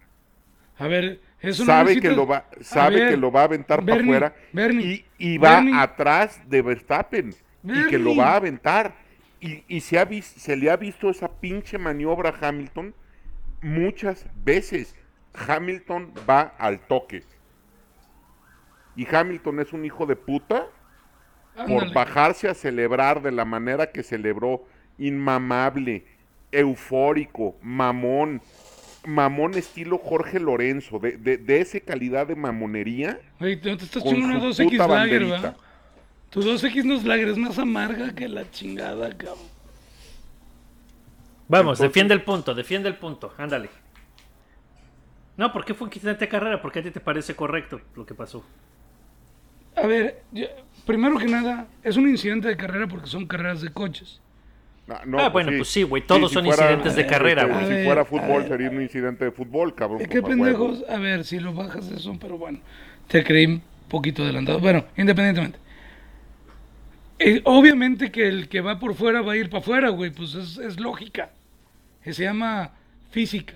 [0.78, 3.86] A ver, eso no sabe que lo va, sabe ver, que lo va a aventar
[3.86, 5.74] para afuera y, y va Bernie.
[5.78, 7.34] atrás de Verstappen
[7.64, 8.94] y que lo va a aventar.
[9.40, 12.94] Y, y se, ha se le ha visto esa pinche maniobra a Hamilton
[13.62, 14.96] muchas veces.
[15.48, 17.24] Hamilton va al toque.
[18.96, 20.68] Y Hamilton es un hijo de puta
[21.68, 24.66] por bajarse a celebrar de la manera que celebró,
[24.98, 26.06] inmamable,
[26.52, 28.42] eufórico, mamón,
[29.06, 33.20] mamón estilo Jorge Lorenzo, de, de, de esa calidad de mamonería.
[33.40, 34.90] Oye, ¿no te estás con chingando una su 2X puta Lager,
[35.22, 35.36] banderita.
[35.42, 35.58] ¿verdad?
[36.30, 39.38] Tu 2X no es Lager, es más amarga que la chingada, cabrón.
[41.48, 43.70] Vamos, Entonces- defiende el punto, defiende el punto, ándale.
[45.38, 46.62] No, ¿por qué fue un incidente de carrera?
[46.62, 48.44] ¿Por qué a ti te parece correcto lo que pasó?
[49.76, 50.48] A ver, yo-
[50.86, 54.22] primero que nada, es un incidente de carrera porque son carreras de coches.
[54.88, 57.80] Ah, no, Ah, bueno, pues sí, güey, todos son incidentes de carrera, este, güey.
[57.80, 58.48] Si fuera fútbol ver.
[58.50, 60.00] sería un incidente de fútbol, cabrón.
[60.02, 60.28] Eh, pues, ¿Qué huevo.
[60.30, 60.84] pendejos?
[60.90, 62.60] A ver, si lo bajas de eso, pero bueno,
[63.08, 64.60] te creí un poquito adelantado.
[64.60, 65.58] Bueno, independientemente.
[67.18, 70.36] Eh, obviamente que el que va por fuera va a ir para afuera, güey, pues
[70.36, 71.32] es, es lógica.
[72.04, 72.72] Que se llama
[73.10, 73.56] física.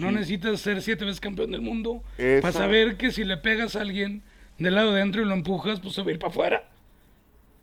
[0.00, 3.76] No necesitas ser siete veces campeón del mundo Esa- para saber que si le pegas
[3.76, 4.22] a alguien
[4.58, 6.64] del lado de adentro y lo empujas, pues se va a ir para afuera.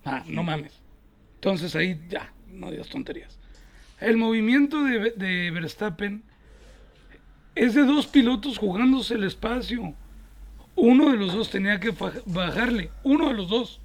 [0.05, 0.73] Ah, no mames.
[1.35, 3.37] Entonces ahí ya, no digas tonterías.
[3.99, 6.23] El movimiento de, de Verstappen
[7.55, 9.93] es de dos pilotos jugándose el espacio.
[10.75, 11.93] Uno de los dos tenía que
[12.25, 12.91] bajarle.
[13.03, 13.79] Uno de los dos.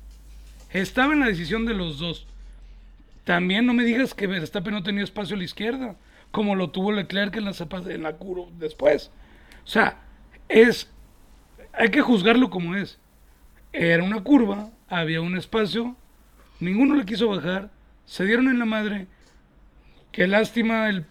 [0.71, 2.27] Estaba en la decisión de los dos.
[3.25, 5.97] También no me digas que Verstappen no tenía espacio a la izquierda,
[6.33, 7.53] como lo tuvo Leclerc en la,
[7.89, 9.13] en la curva después.
[9.65, 10.03] O sea,
[10.49, 10.91] es.
[11.73, 12.99] Hay que juzgarlo como es.
[13.73, 15.97] Era una curva, había un espacio,
[16.61, 17.71] ninguno le quiso bajar,
[18.05, 19.07] se dieron en la madre.
[20.11, 21.07] Qué lástima, el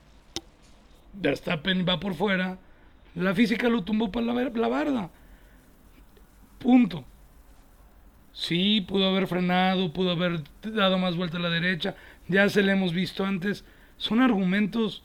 [1.13, 2.59] Verstappen va por fuera,
[3.15, 5.09] la física lo tumbó para la, la barda.
[6.59, 7.03] Punto.
[8.33, 11.95] Sí, pudo haber frenado, pudo haber dado más vuelta a la derecha,
[12.27, 13.65] ya se le hemos visto antes.
[13.97, 15.03] Son argumentos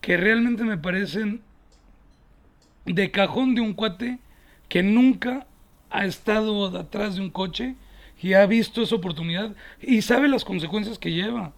[0.00, 1.42] que realmente me parecen
[2.86, 4.18] de cajón de un cuate
[4.68, 5.46] que nunca
[5.90, 7.74] ha estado atrás de un coche
[8.20, 11.52] y ha visto esa oportunidad y sabe las consecuencias que lleva.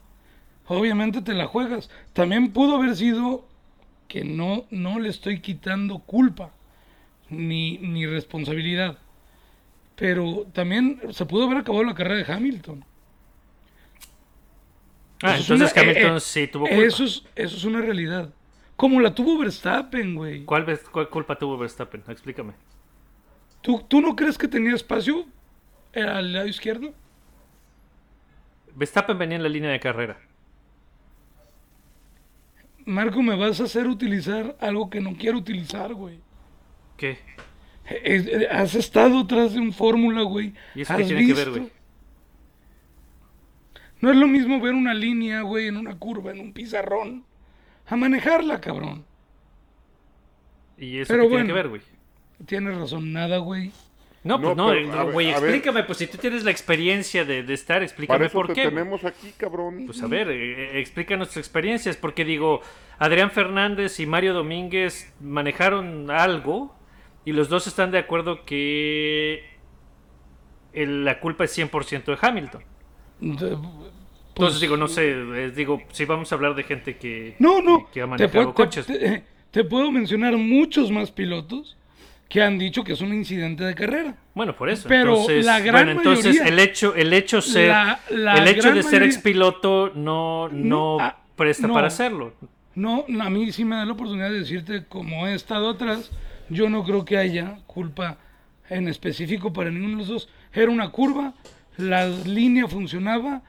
[0.67, 1.91] Obviamente te la juegas.
[2.13, 3.47] También pudo haber sido
[4.09, 6.53] que no, no le estoy quitando culpa
[7.29, 8.99] ni, ni responsabilidad.
[9.97, 12.85] Pero también se pudo haber acabado la carrera de Hamilton.
[15.23, 16.83] Ah, Eso es entonces una- Hamilton eh, eh, sí tuvo culpa.
[16.85, 18.31] Eso es, eso es una realidad.
[18.77, 20.45] Como la tuvo Verstappen, güey.
[20.45, 22.03] ¿Cuál, ¿Cuál culpa tuvo Verstappen?
[22.09, 22.55] Explícame.
[23.61, 25.25] ¿Tú, ¿Tú no crees que tenía espacio
[25.95, 26.93] al lado izquierdo?
[28.75, 30.19] Verstappen venía en la línea de carrera.
[32.85, 36.19] Marco, me vas a hacer utilizar algo que no quiero utilizar, güey.
[36.97, 37.19] ¿Qué?
[37.89, 40.53] Eh, Has estado atrás de un fórmula, güey.
[40.75, 41.61] ¿Y eso qué tiene que ver, visto.
[41.61, 41.73] güey?
[44.03, 47.25] No es lo mismo ver una línea, güey, en una curva, en un pizarrón,
[47.87, 49.05] a manejarla, cabrón.
[50.77, 51.47] ¿Y eso Pero qué tiene bueno.
[51.47, 51.83] que ver, güey?
[52.47, 53.71] Tienes razón, nada, güey.
[54.25, 55.37] No, No, pues no, pero, a ver, güey, ver.
[55.37, 58.55] explícame, pues si tú tienes la experiencia de, de estar, explícame Para eso por te
[58.55, 58.65] qué.
[58.69, 59.85] tenemos aquí, cabrón.
[59.87, 62.61] Pues a ver, eh, eh, explícanos tus experiencias, porque digo,
[62.99, 66.75] Adrián Fernández y Mario Domínguez manejaron algo
[67.25, 69.45] y los dos están de acuerdo que
[70.73, 72.65] el- la culpa es 100% de Hamilton.
[73.23, 73.59] De- Entonces
[74.35, 77.89] pues, digo, no sé, eh, digo, si vamos a hablar de gente que, No, no.
[77.93, 78.87] que ha te, manejado puedo- te- coches.
[78.87, 81.77] te- te puedo mencionar muchos más pilotos
[82.29, 84.15] que han dicho que es un incidente de carrera.
[84.35, 84.89] Bueno, por eso.
[84.89, 88.49] Pero entonces, la gran bueno, entonces mayoría- el hecho, el hecho ser, La- la el
[88.49, 91.75] hecho de ser mayoría- expiloto no, no, No, ah, presta no.
[91.75, 92.33] para hacerlo.
[92.75, 96.11] No, a mí sí me da la oportunidad de decirte, como he estado atrás,
[96.49, 98.17] yo no creo que haya culpa
[98.71, 100.29] en específico para ninguno de los dos.
[100.55, 101.35] Era una curva,
[101.77, 103.43] la línea funcionaba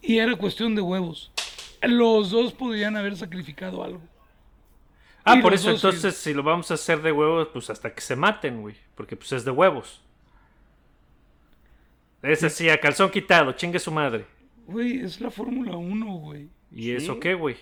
[0.00, 1.30] y era cuestión de huevos.
[1.82, 4.00] Los dos podían haber sacrificado algo.
[5.24, 7.94] Ah, Y por eso dos, entonces si lo vamos a hacer de huevos, pues hasta
[7.94, 8.76] que se maten, güey.
[8.94, 10.00] Porque pues es de huevos.
[12.22, 14.26] Es así, a calzón quitado, chingue su madre.
[14.66, 16.48] Güey, es la Fórmula 1, güey.
[16.72, 17.56] ¿Y eso qué, güey?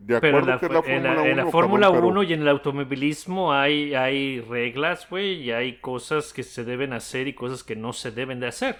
[0.00, 1.86] De Pero acuerdo en la, que es la en la- Fórmula en la 1, Fórmula
[1.88, 6.42] cabrón, pero- 1 y en el automovilismo hay, hay reglas, güey, y hay cosas que
[6.44, 8.76] se deben hacer y cosas que no se deben de hacer.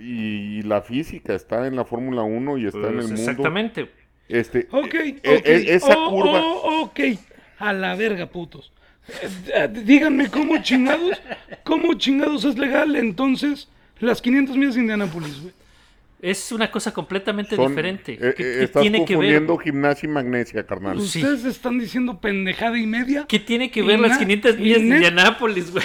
[0.00, 3.20] Y, la física está en la Fórmula 1 y está en el Pues, mundo.
[3.20, 3.90] exactamente.
[4.28, 5.46] Este, Ok, eh, ok.
[5.46, 6.40] eh, esa oh, curva.
[6.42, 7.00] oh, ok.
[7.58, 8.72] A la verga, putos.
[9.54, 11.20] Eh, díganme cómo chingados,
[11.62, 13.68] cómo chingados es legal entonces
[14.00, 15.52] las 500 millas de Indianapolis, güey.
[16.26, 18.14] Es una cosa completamente son- diferente.
[18.14, 19.46] eh, ¿Qué, eh, estás tiene que ver?
[19.62, 20.98] gimnasia y magnesia, carnal.
[21.02, 21.18] Sí.
[21.22, 23.26] Ustedes están diciendo pendejada y media.
[23.28, 25.84] ¿Qué tiene que ver las na- 500 y millas de Indianápolis, güey?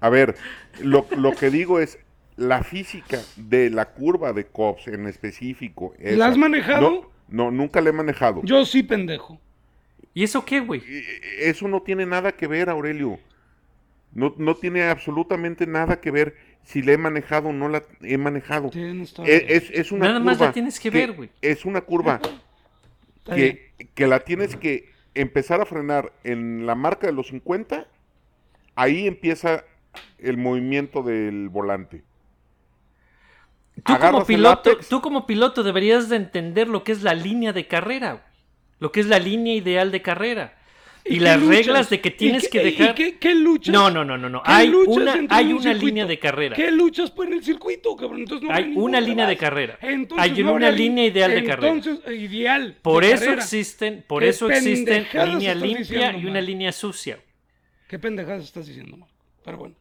[0.00, 0.36] A ver,
[0.80, 1.98] lo, lo que digo es
[2.36, 5.94] la física de la curva de Cops en específico.
[5.98, 6.16] esa.
[6.16, 7.10] ¿La has manejado?
[7.28, 8.40] No, no, nunca la he manejado.
[8.44, 9.40] Yo sí, pendejo.
[10.12, 10.80] ¿Y eso qué, güey?
[10.86, 11.04] Eh,
[11.40, 13.18] Eso no tiene nada que ver, Aurelio.
[14.12, 18.18] No, no tiene absolutamente nada que ver si la he manejado o no la he
[18.18, 18.70] manejado.
[18.70, 21.30] Toda Es, es- es una Nada más curva la tienes que ver, güey.
[21.42, 22.20] Es una curva
[23.24, 27.86] que, que la tienes que empezar a frenar en la marca de los 50.
[28.74, 29.64] Ahí empieza
[30.18, 32.02] el movimiento del volante.
[33.76, 37.52] Tú como, Agarras piloto, tú como piloto deberías de entender lo que es la línea
[37.52, 38.24] de carrera,
[38.78, 40.56] lo que es la línea ideal de carrera.
[41.06, 41.56] Y, las luchas?
[41.58, 42.94] reglas de que ¿Y tienes qué- que y dejar...
[42.94, 43.72] qué, qué luchas?
[43.74, 44.42] No, no, no, no, no.
[44.42, 45.86] ¿Qué Hay una, hay un una circuito?
[45.86, 46.56] línea de carrera.
[46.56, 48.20] ¿Qué luchas por el circuito, cabrón?
[48.20, 49.78] Entonces no Hay una línea de carrera.
[49.82, 51.74] Entonces Hay no una línea ideal de carrera.
[51.74, 52.78] Entonces, eh, ideal.
[52.80, 53.42] Por eso carrera.
[53.42, 56.46] existen, por ¿Qué eso existen línea limpia diciendo, y una man?
[56.46, 57.18] línea sucia.
[57.86, 59.14] ¿Qué pendejadas estás diciendo, Marco?
[59.44, 59.74] Pero bueno.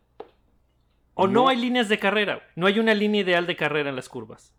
[1.14, 1.34] O no.
[1.44, 1.48] No.
[1.50, 2.46] hay líneas de carrera.
[2.56, 4.54] No hay una línea ideal de carrera en las curvas.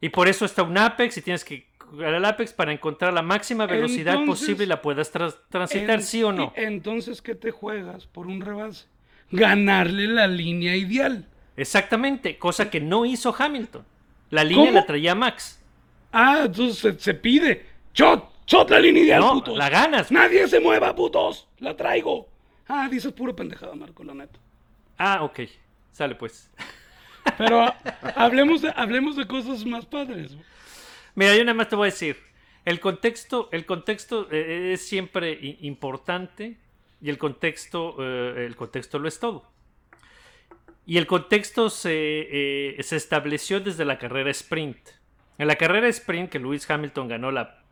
[0.00, 3.22] Y por eso está un apex y tienes que jugar al apex para encontrar la
[3.22, 6.52] máxima velocidad Entonces, posible y la puedas transitar, En- sí o no.
[6.56, 8.86] Entonces, ¿qué te juegas por un rebase?
[9.30, 11.26] Ganarle la línea ideal.
[11.56, 13.84] Exactamente, cosa que no hizo Hamilton.
[14.30, 14.78] La línea ¿Cómo?
[14.78, 15.60] la traía Max.
[16.12, 17.66] Ah, entonces se, se pide.
[17.94, 18.24] ¡Shot!
[18.46, 19.58] ¡Shot la línea ideal, No, putos!
[19.58, 20.10] la ganas.
[20.10, 21.46] ¡Nadie se mueva, putos!
[21.58, 22.28] ¡La traigo!
[22.68, 24.38] Ah, dices pura pendejada, Marco, la neta.
[24.98, 25.40] Ah, ok.
[25.92, 26.50] Sale pues.
[27.36, 27.72] Pero
[28.16, 30.36] hablemos, de, hablemos de cosas más padres.
[31.20, 32.16] Mira, yo nada más te voy a decir.
[32.64, 36.56] El contexto, el contexto eh, es siempre importante
[37.00, 39.44] y el contexto, eh, el contexto lo es todo.
[40.86, 41.92] Y el contexto se,
[42.78, 44.76] eh, se estableció desde la carrera sprint.
[45.38, 47.62] En la carrera sprint que Lewis Hamilton ganó la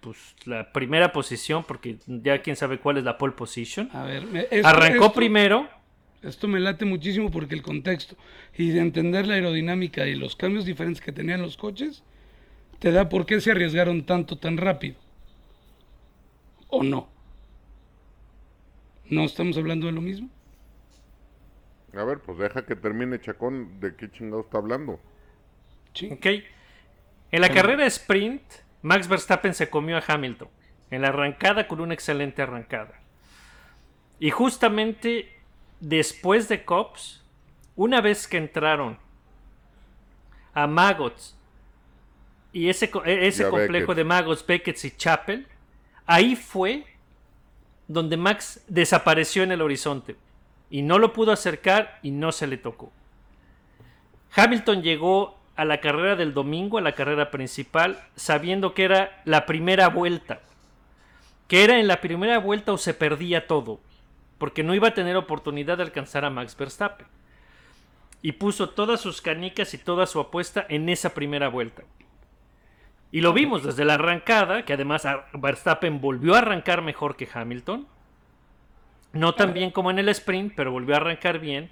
[0.00, 3.88] pues, la primera posición, porque ya quién sabe cuál es la pole position.
[3.92, 5.68] A ver, me- esto- Arrancó esto- primero,
[6.24, 8.16] Esto me late muchísimo porque el contexto
[8.56, 12.02] y de entender la aerodinámica y los cambios diferentes que tenían los coches
[12.78, 14.96] te da por qué se arriesgaron tanto tan rápido.
[16.68, 17.08] ¿O no?
[19.10, 20.30] ¿No estamos hablando de lo mismo?
[21.94, 24.98] A ver, pues deja que termine Chacón de qué chingado está hablando.
[25.92, 26.10] Sí.
[26.10, 26.26] ¿ok?
[27.30, 28.42] En la carrera sprint,
[28.82, 30.48] Max Verstappen se comió a Hamilton.
[30.90, 33.00] En la arrancada con una excelente arrancada.
[34.18, 35.34] Y justamente
[35.80, 37.22] después de Cops,
[37.76, 38.98] una vez que entraron
[40.52, 41.36] a Maggots
[42.52, 43.96] y ese, e- ese complejo Beckett.
[43.96, 45.46] de Maggots, Beckett y Chapel,
[46.06, 46.86] ahí fue
[47.88, 50.16] donde Max desapareció en el horizonte.
[50.70, 52.92] Y no lo pudo acercar y no se le tocó.
[54.34, 59.46] Hamilton llegó a la carrera del domingo, a la carrera principal, sabiendo que era la
[59.46, 60.40] primera vuelta.
[61.46, 63.80] Que era en la primera vuelta o se perdía todo.
[64.44, 67.06] Porque no iba a tener oportunidad de alcanzar a Max Verstappen.
[68.20, 71.84] Y puso todas sus canicas y toda su apuesta en esa primera vuelta.
[73.10, 77.86] Y lo vimos desde la arrancada, que además Verstappen volvió a arrancar mejor que Hamilton.
[79.14, 81.70] No tan bien como en el sprint, pero volvió a arrancar bien.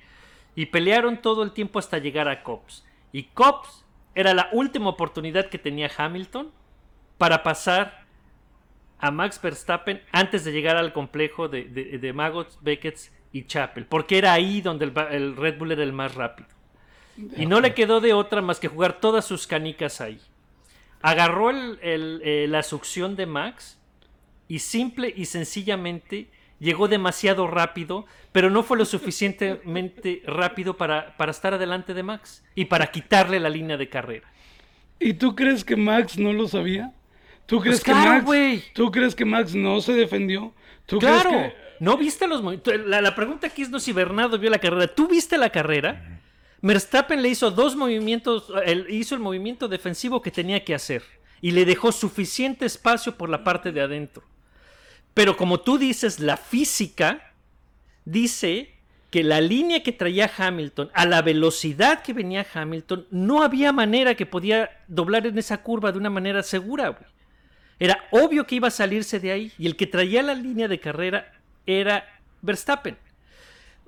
[0.55, 2.87] Y pelearon todo el tiempo hasta llegar a Cops.
[3.13, 6.51] Y Cops era la última oportunidad que tenía Hamilton
[7.19, 8.02] para pasar
[9.03, 12.99] a Max Verstappen antes de llegar al complejo de, de, de Maggots, Beckett
[13.33, 13.85] y Chapel.
[13.85, 16.49] Porque era ahí donde el, el Red Bull era el más rápido.
[17.37, 20.19] Y no le quedó de otra más que jugar todas sus canicas ahí.
[21.03, 23.79] Agarró el- el, eh, la succión de Max
[24.49, 26.29] y simple y sencillamente
[26.61, 32.45] llegó demasiado rápido, pero no fue lo suficientemente rápido para, para estar adelante de Max
[32.55, 34.29] y para quitarle la línea de carrera.
[35.01, 36.93] ¿Y tú crees que Max no lo sabía?
[37.47, 38.65] ¿Tú crees Pues que claro, Max.
[38.73, 40.53] ¿Tú crees que Max no se defendió?
[40.87, 42.75] ¿Tú Claro, crees que ¿no viste los movimientos?
[42.87, 44.87] La, la pregunta aquí es no si Bernardo vio la carrera.
[44.89, 46.21] ¿Tú viste la carrera?
[46.61, 51.03] Verstappen le hizo dos movimientos, él hizo el movimiento defensivo que tenía que hacer
[51.41, 54.23] y le dejó suficiente espacio por la parte de adentro.
[55.13, 57.33] Pero como tú dices, la física
[58.05, 58.77] dice
[59.11, 64.15] que la línea que traía Hamilton, a la velocidad que venía Hamilton, no había manera
[64.15, 66.89] que podía doblar en esa curva de una manera segura.
[66.91, 67.11] güey.
[67.83, 70.79] Era obvio que iba a salirse de ahí y el que traía la línea de
[70.79, 71.33] carrera
[71.67, 72.07] era
[72.41, 72.97] Verstappen.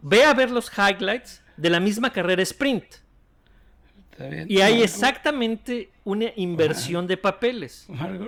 [0.03, 2.85] Ve a ver los highlights de la misma carrera sprint
[4.11, 7.87] Está bien, y hay exactamente una inversión de papeles.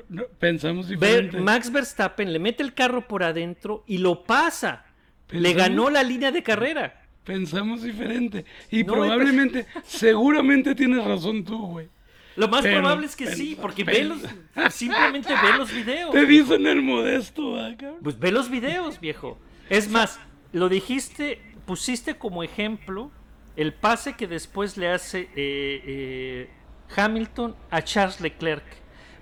[0.08, 1.40] No, pensamos diferente.
[1.40, 4.84] Max Verstappen le mete el carro por adentro y lo pasa.
[5.30, 7.02] Le ganó la línea de carrera.
[7.24, 8.44] Pensamos diferente.
[8.70, 11.88] Y No, probablemente, seguramente tienes razón tú, güey.
[12.36, 14.22] Lo más Pero- probable es que pero- sí, porque pero- ve
[14.64, 16.10] los, simplemente ve los videos.
[16.12, 18.00] Te dicen el modesto, ¿ah, cabrón?
[18.02, 19.38] Pues ve los videos, viejo.
[19.70, 20.20] Es más,
[20.52, 23.10] lo dijiste, pusiste como ejemplo
[23.56, 26.50] el pase que después le hace eh, eh,
[26.94, 28.64] Hamilton a Charles Leclerc.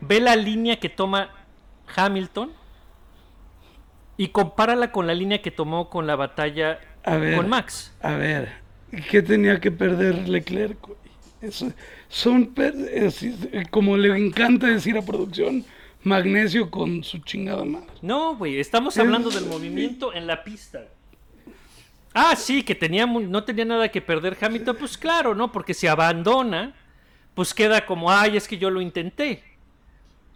[0.00, 1.30] Ve la línea que toma
[1.94, 2.52] Hamilton
[4.16, 7.36] y compárala con la línea que tomó con la batalla A ver.
[7.36, 7.94] con Max.
[8.02, 8.52] A ver,
[9.10, 10.78] ¿qué tenía que perder Leclerc?
[11.50, 12.54] Son,
[12.92, 13.24] es-
[13.70, 15.64] como le encanta decir a producción,
[16.02, 17.86] magnesio con su chingada madre.
[18.02, 20.84] No, güey, estamos hablando del movimiento en la pista.
[22.12, 25.50] Ah, sí, que tenía, no tenía nada que perder Hamilton, pues claro, ¿no?
[25.50, 26.74] Porque si abandona,
[27.34, 29.42] pues queda como, ay, es que yo lo intenté.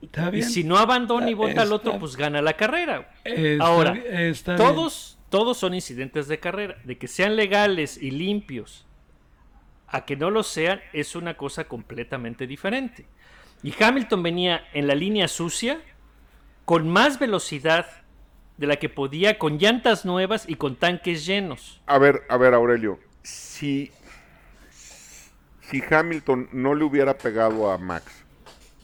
[0.03, 3.13] ¿Está Y si no abandona y vota al otro, pues gana la carrera.
[3.25, 6.79] Está Ahora, está todos, todos son incidentes de carrera.
[6.85, 8.85] De que sean legales y limpios
[9.91, 13.07] a que no lo sean es una cosa completamente diferente.
[13.63, 15.81] Y Hamilton venía en la línea sucia
[16.65, 17.87] con más velocidad
[18.57, 21.81] de la que podía, con llantas nuevas y con tanques llenos.
[21.87, 22.99] A ver, a ver, Aurelio.
[23.23, 23.91] Si,
[25.63, 28.25] si Hamilton no le hubiera pegado a Max,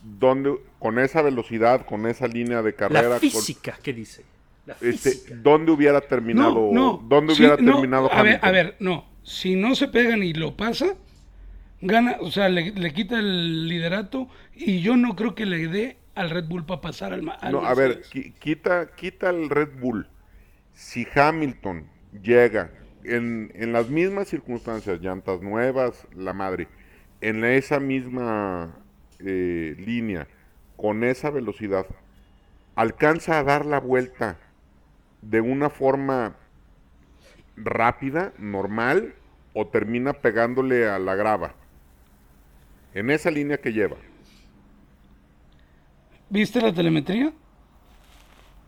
[0.03, 4.25] ¿dónde, con esa velocidad, con esa línea de carrera, La con- física, ¿qué dice?
[4.67, 5.35] La este, física.
[5.37, 6.71] ¿dónde hubiera terminado?
[6.73, 7.03] No, no.
[7.07, 8.49] ¿Dónde sí, hubiera no, terminado a ver, Hamilton?
[8.49, 9.14] a ver, no.
[9.25, 10.95] Si no se pegan y lo pasa,
[11.81, 15.97] gana, o sea, le, le quita el liderato y yo no creo que le dé
[16.15, 18.03] al Red Bull para pasar al, al No, a ver,
[18.39, 20.07] quita, quita el Red Bull.
[20.73, 21.87] Si Hamilton
[22.23, 22.71] llega
[23.03, 26.69] en, en las mismas circunstancias, llantas nuevas, la madre,
[27.21, 28.77] en esa misma
[29.21, 30.29] eh, línea,
[30.77, 31.87] con esa velocidad,
[32.75, 34.39] alcanza a dar la vuelta
[35.23, 36.37] de una forma
[37.57, 39.15] rápida, normal,
[39.53, 41.55] o termina pegándole a la grava.
[42.93, 43.97] En esa línea que lleva.
[46.29, 47.33] ¿Viste la telemetría?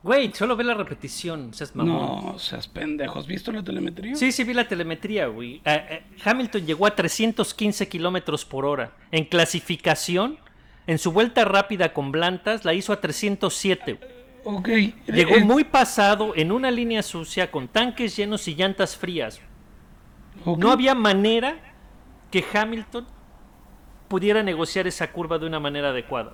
[0.03, 1.97] Güey, solo ve la repetición, seas mamón.
[1.97, 3.19] No, seas pendejo.
[3.19, 4.15] ¿Has visto la telemetría?
[4.15, 5.57] Sí, sí vi la telemetría, güey.
[5.57, 8.93] Eh, eh, Hamilton llegó a 315 kilómetros por hora.
[9.11, 10.39] En clasificación,
[10.87, 13.99] en su vuelta rápida con Blantas, la hizo a 307.
[14.49, 14.69] Ok.
[15.09, 19.41] Llegó eh, muy pasado en una línea sucia con tanques llenos y llantas frías.
[20.45, 21.57] No había manera
[22.31, 23.05] que Hamilton
[24.07, 26.33] pudiera negociar esa curva de una manera adecuada.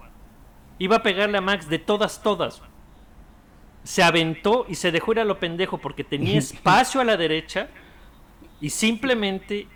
[0.78, 2.60] Iba a pegarle a Max de todas, todas.
[3.82, 7.68] Se aventó y se dejó ir a lo pendejo porque tenía espacio a la derecha
[8.60, 9.68] y simplemente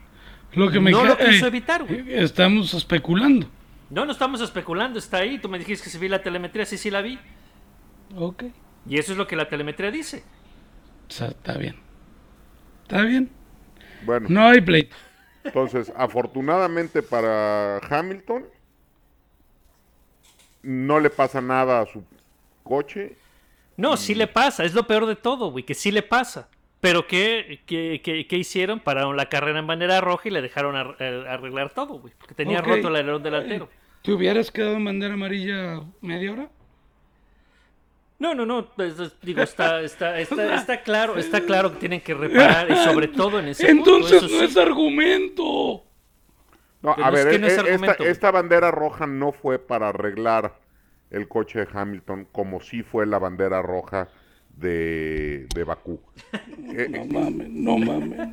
[0.52, 2.04] Lo que me no lo quiso eh, evitar, güey.
[2.12, 3.48] Estamos especulando.
[3.88, 5.38] No, no estamos especulando, está ahí.
[5.38, 7.18] Tú me dijiste que si vi la telemetría, sí, sí la vi.
[8.16, 8.44] Ok.
[8.88, 10.22] Y eso es lo que la telemetría dice.
[11.08, 11.76] O sea, está bien.
[12.82, 13.30] Está bien.
[14.04, 14.96] Bueno, No hay pleito.
[15.44, 18.44] entonces, afortunadamente para Hamilton,
[20.62, 22.04] no le pasa nada a su
[22.62, 23.16] coche.
[23.76, 26.48] No, sí le pasa, es lo peor de todo, güey, que sí le pasa.
[26.80, 28.80] Pero ¿qué, qué, qué- qué hicieron?
[28.80, 32.14] Pararon la carrera en bandera roja y le dejaron ar- eh, arreglar todo, güey.
[32.18, 33.68] Porque tenía roto el alerón delantero.
[34.02, 36.48] ¿Te hubieras quedado en bandera amarilla media hora?
[38.18, 42.00] No, no, no, pues, es- digo, está, está, está, está claro, está claro que tienen
[42.00, 44.44] que reparar y sobre todo en ese punto, Entonces eso no sí.
[44.46, 45.82] es argumento.
[46.82, 49.32] No, Pero a es ver, que no e- es e- argumento, esta, bandera roja no
[49.32, 50.58] fue para arreglar
[51.10, 54.08] el coche de Hamilton como sí fue la bandera roja
[54.56, 56.00] de, de Bakú.
[56.32, 58.28] Eh, No mames, no mames.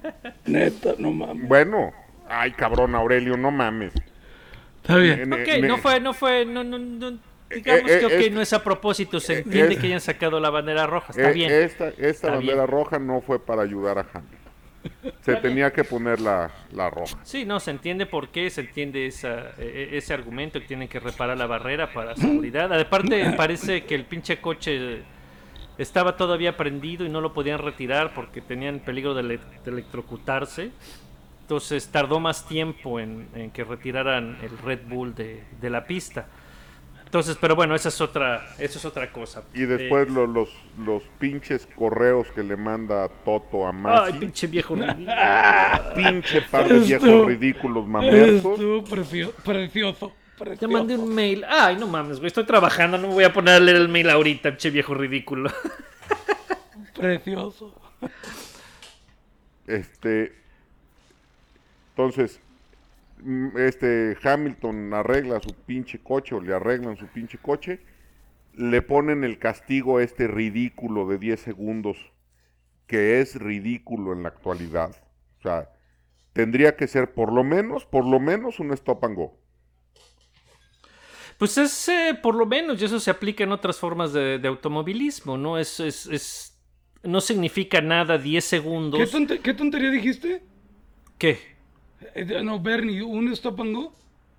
[0.45, 1.47] Neta, no mames.
[1.47, 1.91] bueno,
[2.29, 3.93] ay cabrón Aurelio, no mames.
[4.81, 5.19] Está bien.
[5.21, 7.19] En- Ok, en- no fue, no fue, no, no, no,
[7.49, 10.39] digamos eh, que ok, es- no es a propósito, se entiende es- que hayan sacado
[10.39, 11.51] la bandera roja, está eh, bien.
[11.51, 12.67] Esta, esta Está bandera bien.
[12.67, 14.39] roja no fue para ayudar a Hamilton.
[15.21, 17.17] Se tenía que poner la, la roja.
[17.23, 20.89] Sí, no, se entiende por qué, se entiende esa, e- e- ese argumento que tienen
[20.89, 22.73] que reparar la barrera para seguridad.
[22.77, 25.03] Aparte, parece que el pinche coche
[25.77, 30.71] estaba todavía prendido y no lo podían retirar porque tenían peligro de electrocutarse.
[31.41, 36.25] Entonces tardó más tiempo en, en que retiraran el Red Bull de, de la pista.
[37.13, 39.43] Entonces, pero bueno, esa es otra, eso es otra cosa.
[39.53, 40.49] Y después Eh, lo- los,
[40.83, 44.13] los pinches correos que le manda Toto a ay, Masi.
[44.13, 44.75] pinche viejo.
[45.95, 48.53] pinche par de viejos ridículos mamertos.
[48.53, 50.11] Estuvo precio- precioso.
[50.39, 50.73] Te precioso.
[50.73, 51.45] mandé un mail.
[51.47, 52.27] Ay, no mames, güey.
[52.29, 52.97] Estoy trabajando.
[52.97, 55.51] No me voy a poner a leer el mail ahorita, pinche viejo ridículo.
[56.95, 57.79] Precioso.
[59.67, 60.33] Este.
[61.89, 62.39] Entonces,
[63.57, 67.79] este Hamilton arregla su pinche coche o le arreglan su pinche coche.
[68.55, 71.97] Le ponen el castigo este ridículo de 10 segundos,
[72.87, 74.91] que es ridículo en la actualidad.
[75.39, 75.69] O sea,
[76.33, 79.39] tendría que ser por lo menos, por lo menos un stop and go.
[81.37, 84.47] Pues es eh, por lo menos, y eso se aplica en otras formas de, de
[84.47, 85.57] automovilismo, ¿no?
[85.57, 86.49] Es, es, es-
[87.01, 88.99] no significa nada 10 segundos.
[88.99, 90.41] ¿Qué, tonte- qué tontería dijiste?
[91.17, 91.52] ¿Qué?
[92.15, 93.93] Eh, no, Bernie, ¿un stop and go?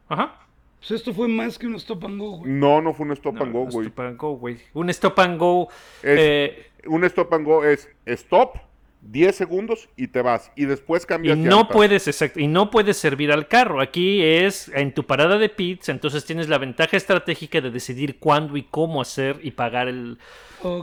[0.09, 0.41] Ajá.
[0.79, 2.51] Pues esto fue más que un stop and go, güey.
[2.53, 3.87] No, no fue un stop No, and go, un güey.
[3.87, 4.59] stop and go, güey.
[4.75, 5.69] Un stop and go.
[6.03, 8.57] Es- eh, Un stop and go es stop,
[9.01, 10.53] 10 segundos y te vas.
[10.57, 11.75] Y después y cambias no llantas.
[11.75, 13.81] puedes, exacto, y no puedes servir al carro.
[13.81, 18.57] Aquí es en tu parada de pits, entonces tienes la ventaja estratégica de decidir cuándo
[18.59, 20.19] y cómo hacer y pagar el,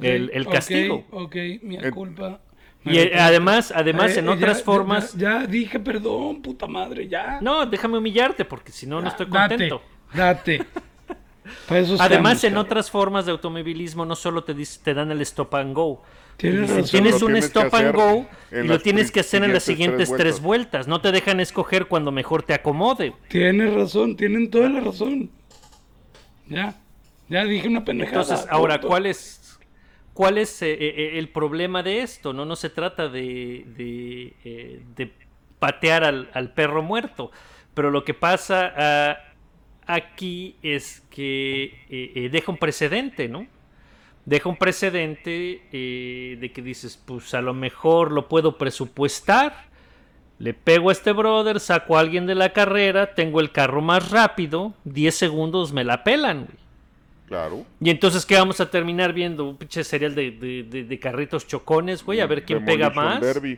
[0.02, 1.06] el, castigo.
[1.12, 2.40] Ok, mi Eh, culpa.
[2.84, 5.14] Y eh, además, además Eh, en eh, otras ya- formas.
[5.14, 7.40] Ya, ya dije perdón, puta madre, ya.
[7.42, 9.82] No, déjame humillarte porque si no, no estoy contento.
[10.14, 10.66] Date.
[11.70, 12.04] Eso Además,
[12.38, 12.66] estamos, en cabrón.
[12.66, 16.02] otras formas de automovilismo no solo te, dis- te dan el stop and go.
[16.38, 16.92] Tienes Dicen, razón.
[16.92, 20.42] tienes un stop and go y lo tienes que hacer en las siguientes tres tres
[20.42, 20.88] vueltas.
[20.88, 23.14] No te dejan escoger cuando mejor te acomode.
[23.28, 25.30] Tienes razón, tienen toda la razón.
[26.48, 26.76] Ya.
[27.30, 28.22] Ya dije una pendejada.
[28.22, 28.80] Entonces, ahora.
[28.82, 29.40] ¿cuál es,
[30.14, 32.34] cuál es eh, eh, el problema de esto?
[32.34, 35.12] No, no se trata de, de, eh,
[35.60, 37.32] patear al, perro muerto.
[37.74, 39.18] Pero lo que pasa ah,
[39.86, 43.48] aquí es que eh, eh, deja un precedente, ¿no?
[44.26, 49.70] Deja un precedente eh, de que dices, pues a lo mejor lo puedo presupuestar.
[50.38, 54.10] Le pego a este brother, saco a alguien de la carrera, tengo el carro más
[54.10, 56.61] rápido, 10 segundos me la pelan, güey.
[57.32, 57.66] Claro.
[57.80, 59.48] Y entonces, ¿qué vamos a terminar viendo?
[59.48, 63.06] Un pinche serial de, de- de- de carritos chocones, güey, a ver quién pega Demolition
[63.06, 63.22] más.
[63.22, 63.58] Derby.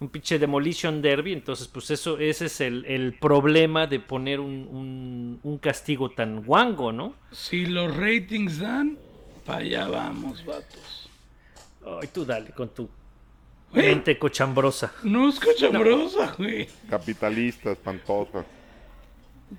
[0.00, 1.32] Un pinche Demolition Derby.
[1.32, 6.42] Entonces, pues eso, ese es el, el problema de poner un, un- un castigo tan
[6.42, 7.14] guango, ¿no?
[7.30, 8.98] Si los ratings dan,
[9.46, 11.08] para allá vamos, vatos.
[11.86, 12.90] Ay, tú dale con tu
[13.72, 14.92] Güey, mente cochambrosa.
[15.04, 16.66] no es cochambrosa, güey.
[16.90, 18.44] Capitalista, espantosa.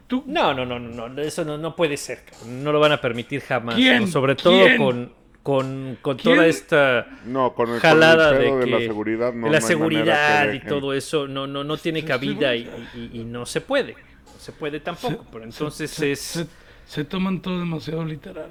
[0.07, 2.23] Tú, No, no, no, no, no, eso no, no puede ser.
[2.25, 2.63] cabrón.
[2.63, 3.75] No lo van a permitir jamás.
[3.75, 4.01] ¿Quién?
[4.01, 4.07] ¿no?
[4.07, 4.77] Sobre todo ¿Quién?
[4.77, 5.13] con,
[5.43, 9.33] con, con toda esta No, con el, jalada con el de, de, la que- seguridad,
[9.33, 13.21] no, la seguridad que y todo eso no, no, no tiene cabida y, sí, y-
[13.21, 13.93] y no se puede.
[13.93, 15.23] No se puede tampoco.
[15.23, 16.19] Se- pero entonces se, es.
[16.19, 16.47] se-
[16.87, 18.49] se toman todo demasiado literal.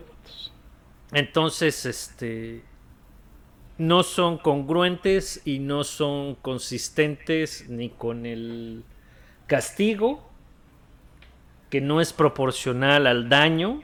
[1.12, 2.62] Entonces, este.
[3.76, 8.84] No son congruentes y no son consistentes ni con el
[9.48, 10.30] castigo,
[11.74, 13.82] que no es proporcional al daño,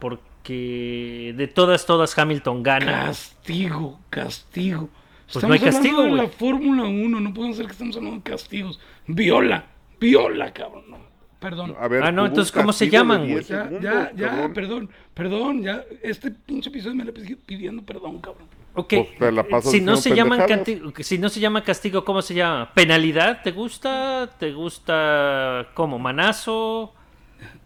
[0.00, 3.04] porque de todas, todas Hamilton gana.
[3.06, 4.88] Castigo, castigo.
[5.32, 6.32] Pues no hay castigo, hablando de güey.
[6.32, 8.80] la Fórmula 1, no podemos ser que estamos hablando de castigos.
[9.06, 9.66] Viola,
[10.00, 10.82] viola, cabrón.
[10.90, 10.98] no.
[11.38, 11.76] Perdón.
[11.78, 13.70] A ver, Ah, no, entonces, ¿cómo se castigo llaman, 10 güey?
[13.80, 15.84] Ya, ya, ya, perdón, perdón, ya.
[16.02, 18.48] Este pinche episodio me lo he pidiendo perdón, cabrón.
[18.74, 22.34] Ok, Pues la si no se llaman canti- si no se llama castigo, ¿cómo se
[22.34, 22.72] llama?
[22.74, 23.42] ¿Penalidad?
[23.44, 24.28] ¿Te gusta?
[24.40, 26.00] ¿Te gusta cómo?
[26.00, 26.94] ¿Manazo?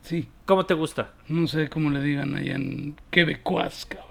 [0.02, 1.12] Sí, ¿Cómo te gusta?
[1.28, 4.08] no sé cómo le digan allá en Quebecuas, cabrón.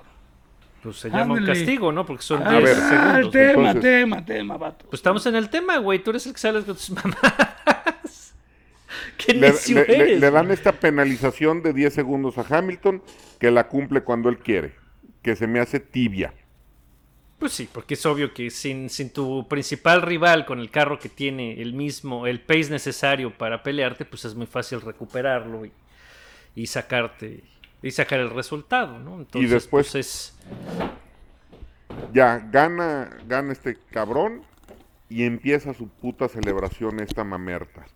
[0.82, 2.06] Pues se llama un castigo, ¿no?
[2.06, 3.32] Porque son Ah, 10 ver, ah, el segundos.
[3.32, 3.82] tema, entonces.
[3.82, 4.86] tema, tema, vato.
[4.90, 6.00] Pues estamos en el tema, güey.
[6.04, 8.34] Tú eres el que sales con tus mamás.
[9.18, 13.04] ¿Qué Le, necio le- eres, le dan esta penalización de 10 segundos a Hamilton
[13.40, 14.74] que la cumple cuando él quiere,
[15.22, 16.34] que se me hace tibia.
[17.42, 21.10] Pues sí, porque es obvio que sin, sin tu principal rival con el carro que
[21.10, 25.72] tiene el mismo, el pace necesario para pelearte, pues es muy fácil recuperarlo y,
[26.56, 27.44] y sacarte
[27.82, 29.18] y sacar el resultado, ¿no?
[29.18, 30.38] Entonces, después- pues es
[32.14, 34.44] Ya, gana, gana este cabrón
[35.10, 37.88] y empieza su puta celebración esta mamerta.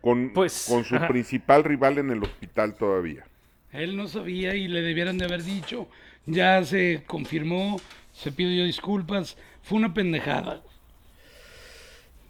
[0.00, 1.08] Con, Pues, con su ajá.
[1.08, 3.24] principal rival en el hospital todavía.
[3.72, 5.88] Él no sabía y le debieran de haber dicho.
[6.26, 7.80] Ya se confirmó,
[8.12, 9.36] se pidió disculpas.
[9.62, 10.60] Fue una pendejada.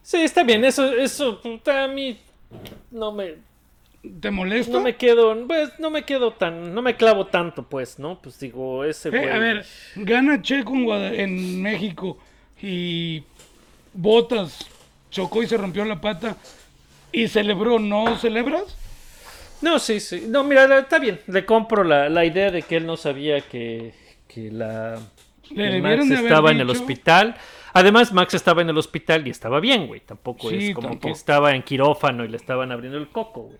[0.02, 2.18] Sí, está bien, eso, eso, a mí
[2.90, 3.36] no me,
[4.20, 4.72] ¿Te molesta?
[4.72, 8.20] no me quedo, pues, no me quedo tan, no me clavo tanto, pues, ¿no?
[8.20, 9.28] Pues digo, ese Eh, güey.
[9.30, 9.64] a ver,
[9.96, 12.18] gana Checo en, Guada- en México
[12.60, 13.22] y
[13.94, 14.66] Botas
[15.10, 16.36] chocó y se rompió la pata
[17.10, 17.78] y celebró.
[17.78, 18.76] ¿No celebras?
[19.62, 20.26] No, sí, sí.
[20.28, 21.20] No, mira, está bien.
[21.26, 23.94] Le compro la, la idea de que él no sabía que,
[24.28, 24.98] que la
[25.42, 27.36] que Max estaba en el hospital.
[27.72, 30.00] Además, Max estaba en el hospital y estaba bien, güey.
[30.00, 31.08] Tampoco Sí, es como tampoco.
[31.08, 33.58] que estaba en quirófano y le estaban abriendo el coco, güey.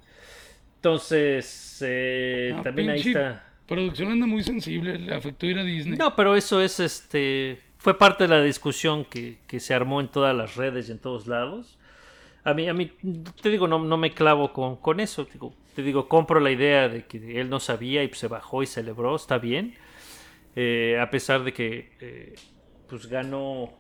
[0.77, 3.45] Entonces, eh, Ah, también ahí está.
[3.67, 5.97] Producción anda muy sensible, le afectó ir a Disney.
[5.97, 7.61] No, pero eso es este.
[7.79, 10.99] Fue parte de la discusión que, que se armó en todas las redes y en
[10.99, 11.79] todos lados.
[12.45, 12.93] A mí, a mí
[13.43, 15.25] te digo, no, no me clavo con, con eso.
[15.33, 18.63] Digo, te digo, compro la idea de que él no sabía y pues, se bajó
[18.63, 19.75] y celebró, está bien.
[20.57, 22.35] Eh, a pesar de que eh,
[22.89, 23.73] pues ganó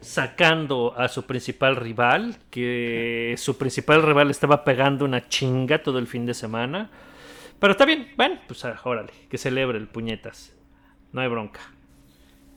[0.00, 6.06] sacando a su principal rival, que su principal rival estaba pegando una chinga todo el
[6.06, 6.90] fin de semana.
[7.58, 10.56] Pero está bien, bueno, pues ah, órale, que celebre el puñetas.
[11.12, 11.60] No hay bronca.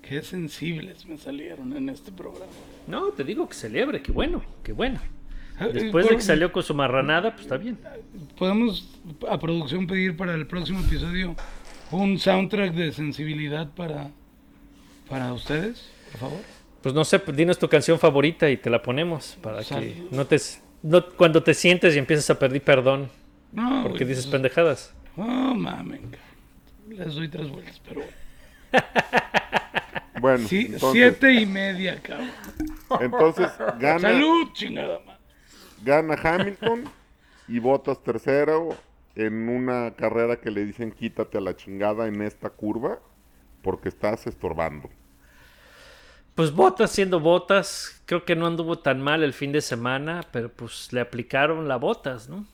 [0.01, 2.51] Qué sensibles me salieron en este programa.
[2.87, 5.01] No, te digo que celebre, que bueno, que bueno.
[5.59, 7.77] Eh, Después de que salió con su marranada, pues está bien.
[8.37, 8.89] Podemos
[9.29, 11.35] a producción pedir para el próximo episodio
[11.91, 14.09] un soundtrack de sensibilidad para,
[15.09, 16.39] para ustedes, por favor.
[16.81, 20.37] Pues no sé, dinos tu canción favorita y te la ponemos para que no te
[20.83, 23.09] no, cuando te sientes y empiezas a pedir perdón
[23.51, 24.93] No, porque güey, dices pues, pendejadas.
[25.17, 26.01] Oh, mamen.
[26.89, 28.15] Les doy tres vueltas, pero bueno.
[30.19, 32.29] Bueno, Sí, entonces, siete y media, cabrón.
[33.01, 33.49] entonces
[33.79, 35.14] gana, Salud, chingada madre.
[35.85, 36.83] Gana Hamilton
[37.47, 38.75] y Botas tercero
[39.15, 42.99] en una carrera que le dicen quítate a la chingada en esta curva
[43.61, 44.89] porque estás estorbando.
[46.35, 50.49] Pues botas siendo botas, creo que no anduvo tan mal el fin de semana, pero
[50.49, 52.45] pues le aplicaron la botas, ¿no?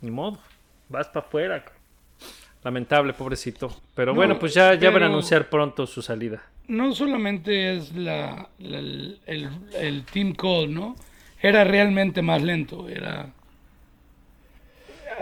[0.00, 0.38] Ni modo,
[0.88, 1.64] vas para afuera.
[2.64, 3.70] Lamentable, pobrecito.
[3.94, 6.42] Pero No, bueno, pues ya, ya van a anunciar pronto su salida.
[6.68, 10.96] No solamente es la, la- el, el- el team call, ¿no?
[11.40, 13.30] Era realmente más lento, era...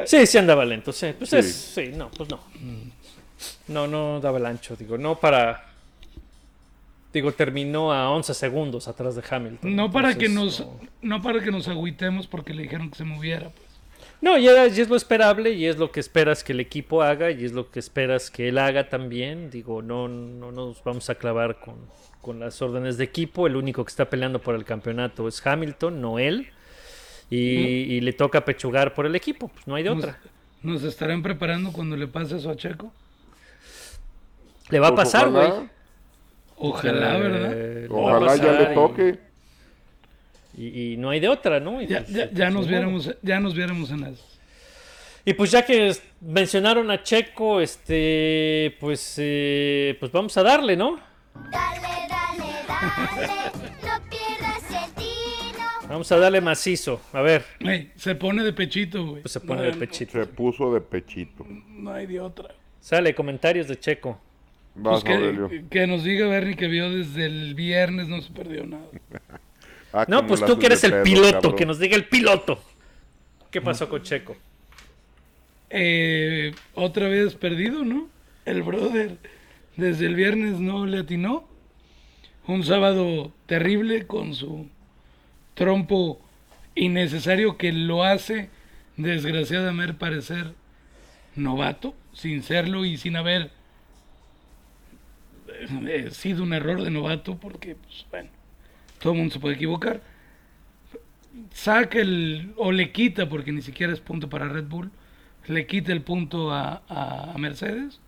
[0.05, 1.15] Sí, sí andaba lento, sí.
[1.17, 1.37] Pues Sí.
[1.37, 2.41] es, sí, no, pues no.
[3.69, 5.65] No, no daba el ancho, digo, no para...
[7.13, 9.75] Digo, terminó a 11 segundos atrás de Hamilton.
[9.75, 10.67] No para que nos
[11.01, 13.66] no para que nos agüitemos porque le dijeron que se moviera, pues.
[14.21, 17.03] No, y, era- y es lo esperable y es lo que esperas que el equipo
[17.03, 19.51] haga y es lo que esperas que él haga también.
[19.51, 21.75] Digo, no, no nos vamos a clavar con,
[22.23, 23.47] con las órdenes de equipo.
[23.47, 26.49] El único que está peleando por el campeonato es Hamilton, no él.
[27.29, 30.19] Y, y le toca pechugar por el equipo, pues no hay de Nos, otra.
[30.63, 32.93] nos estarán preparando cuando le pase eso a Checo.
[34.71, 35.47] Le va a Pues pasar, güey.
[35.47, 35.69] ojalá,
[36.57, 37.87] Ojalá, ¿verdad?
[37.91, 39.26] Ojalá ya le y- toque.
[40.57, 41.83] Y, y no hay de otra, ¿no?
[41.83, 44.25] Y Ya, pues, ya, ya pues, nos viéramos, ya nos viéramos en eso.
[45.25, 51.01] Y pues ya que mencionaron a Checo, este, pues, eh, pues vamos a darle, ¿no?
[51.51, 53.27] Dale, dale, dale,
[53.83, 55.65] no pierdas el tino.
[55.89, 57.01] Vamos a darle macizo.
[57.13, 57.45] A ver,
[57.97, 59.23] se pone de pechito, güey.
[59.23, 60.13] pues se pone No, de pechito.
[60.13, 61.45] Se puso de pechito.
[61.71, 62.55] No hay de otra.
[62.81, 64.21] Sale, comentarios de Checo.
[64.77, 65.19] Vas, Pues
[65.51, 68.85] que, que nos diga Bernie que vio desde el viernes, no se perdió nada.
[69.97, 71.57] Ah, No, pues tú que eres el pedo, piloto, cabrón.
[71.57, 72.63] que nos diga el piloto.
[73.51, 74.37] ¿Qué pasó con Checo?
[75.71, 78.09] Eh, otra vez perdido, ¿no?
[78.45, 79.17] El brother
[79.77, 81.49] desde el viernes no le atinó.
[82.47, 84.69] Un sábado terrible con su
[85.55, 86.21] trompo
[86.75, 88.51] innecesario que lo hace
[88.97, 90.53] desgraciadamente parecer
[91.35, 93.51] novato, sin serlo y sin haber
[95.89, 98.31] eh, sido un error de novato, porque, pues, bueno,
[99.07, 100.01] todo el mundo se puede equivocar.
[101.53, 104.91] Saca el, o le quita, porque ni siquiera es punto para Red Bull,
[105.47, 108.01] le quita el punto a, a- a Mercedes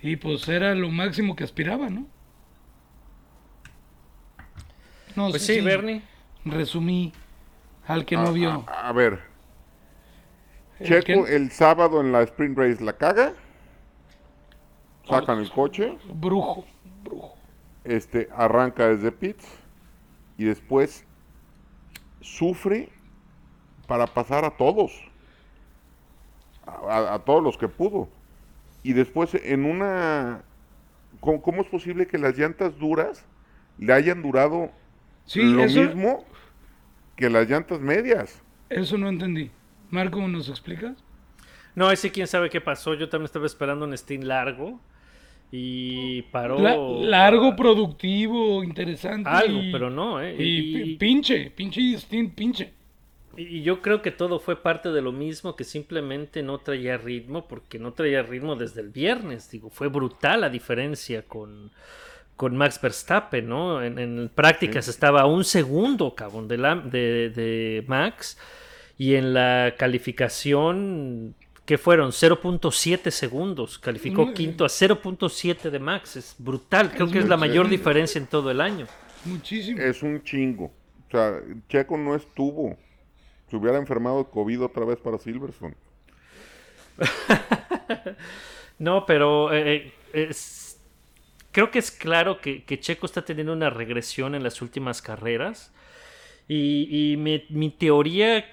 [0.00, 2.06] y pues era lo máximo que aspiraba, ¿no?
[5.14, 6.02] No Pues sé sí, si Bernie.
[6.46, 7.12] Resumí
[7.86, 8.64] al que Ah, no vio.
[8.66, 9.20] A, a ver,
[10.78, 13.32] El Checo que- el sábado en la sprint race la caga.
[15.08, 15.98] Sacan el coche.
[16.14, 16.64] Brujo,
[17.04, 17.36] brujo.
[17.84, 19.46] este arranca desde pits
[20.38, 21.04] y después
[22.20, 22.88] sufre
[23.86, 24.92] para pasar a todos
[26.66, 28.08] a, todos los que pudo
[28.82, 30.42] y después en una
[31.20, 33.26] ¿cómo, cómo es posible que las llantas duras
[33.78, 34.70] le hayan durado
[35.26, 36.24] Sí, lo eso, mismo
[37.16, 39.50] que las llantas medias eso no entendí.
[39.90, 40.96] Marco, ¿nos explicas?
[41.74, 42.94] No, ese quién sabe qué pasó.
[42.94, 44.80] Yo también estaba esperando un Steam largo.
[45.56, 46.58] Y paró.
[46.58, 49.30] La- largo, productivo, interesante.
[49.30, 50.34] Algo, y- pero no, ¿eh?
[50.36, 52.72] Y, Y- pi- pinche, pinche Justin, pinche.
[53.36, 57.46] Y yo creo que todo fue parte de lo mismo, que simplemente no traía ritmo,
[57.46, 59.48] porque no traía ritmo desde el viernes.
[59.50, 61.70] Digo, fue brutal la diferencia con,
[62.36, 63.80] con Max Verstappen, ¿no?
[63.82, 68.38] En, en prácticas estaba a un segundo, cabrón, de, la- de, de Max.
[68.98, 71.34] Y en la calificación,
[71.66, 73.78] que fueron 0.7 segundos.
[73.78, 76.16] Calificó quinto a 0.7 de Max.
[76.16, 76.90] Es brutal.
[76.92, 78.86] Creo Es que es la mayor diferencia en todo el año.
[79.24, 79.80] Muchísimo.
[79.80, 80.66] es un chingo
[81.08, 81.40] o sea
[81.70, 82.76] Checo no estuvo
[83.48, 85.74] se hubiera enfermado de COVID otra vez para Silverstone
[88.78, 90.78] No, pero eh, eh, es-
[91.52, 95.72] creo que es claro que, que Checo está teniendo una regresión en las últimas carreras.
[96.48, 98.50] Y, y mi, mi teoría,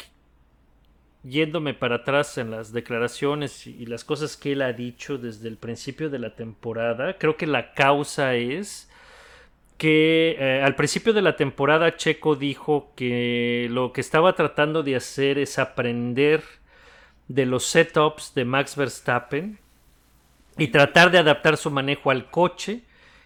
[1.24, 5.58] yéndome para atrás en las declaraciones y las cosas que él ha dicho desde el
[5.58, 8.90] principio de la temporada, creo que la causa es
[9.78, 14.96] que eh, al principio de la temporada Checo dijo que lo que estaba tratando de
[14.96, 16.44] hacer es aprender
[17.28, 19.58] de los setups de Max Verstappen
[20.58, 22.82] y tratar de adaptar su manejo al coche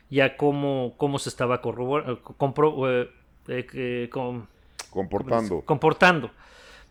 [0.09, 3.09] y a cómo, cómo se estaba corrobor- compro- eh,
[3.47, 4.45] eh, eh, com-
[4.89, 6.31] comportando comportando.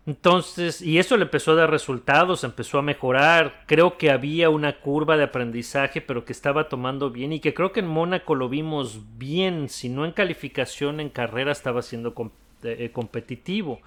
[0.07, 3.63] Entonces, y eso le empezó a dar resultados, empezó a mejorar.
[3.65, 7.71] Creo que había una curva de aprendizaje, pero que estaba tomando bien y que creo
[7.71, 12.13] que en Mónaco lo vimos bien, si no en calificación, en carrera estaba siendo
[12.63, 13.81] eh, competitivo.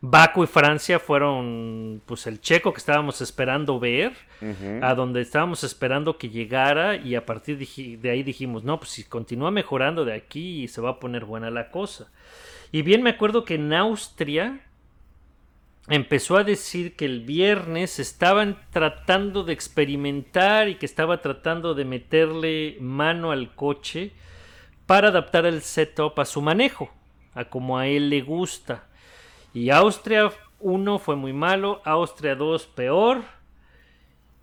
[0.00, 4.12] Baku y Francia fueron pues el checo que estábamos esperando ver,
[4.80, 8.90] a donde estábamos esperando que llegara y a partir dij- de ahí dijimos, no, pues
[8.92, 12.10] si continúa mejorando de aquí se va a poner buena la cosa.
[12.70, 14.60] Y bien me acuerdo que en Austria
[15.88, 21.84] empezó a decir que el viernes estaban tratando de experimentar y que estaba tratando de
[21.84, 24.12] meterle mano al coche
[24.86, 26.90] para adaptar el setup a su manejo,
[27.34, 28.86] a como a él le gusta.
[29.54, 30.30] Y Austria
[30.60, 33.37] 1 fue muy malo, Austria 2 peor.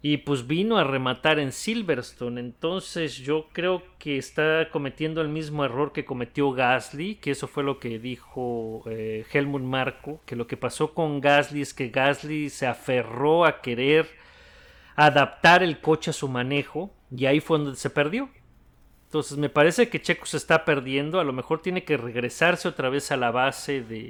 [0.08, 2.40] Y pues vino a rematar en Silverstone.
[2.40, 7.64] Entonces yo creo que está cometiendo el mismo error que cometió Gasly, que eso fue
[7.64, 12.52] lo que dijo eh, Helmut Marko, que lo que pasó con Gasly es que Gasly
[12.52, 14.08] se aferró a querer
[14.96, 18.30] adaptar el coche a su manejo y ahí fue donde se perdió.
[19.08, 22.90] Entonces me parece que Checo se está perdiendo, a lo mejor tiene que regresarse otra
[22.90, 24.10] vez a la base de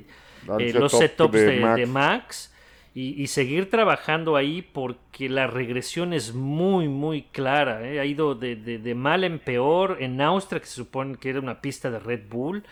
[0.60, 1.80] eh, los setup setups de de, Max.
[1.80, 2.55] de Max
[2.96, 8.00] y, y seguir trabajando ahí porque la regresión es muy muy clara, ¿eh?
[8.00, 11.40] ha ido de, de- de mal en peor en Austria que se supone que era
[11.42, 12.64] una pista de Red Bull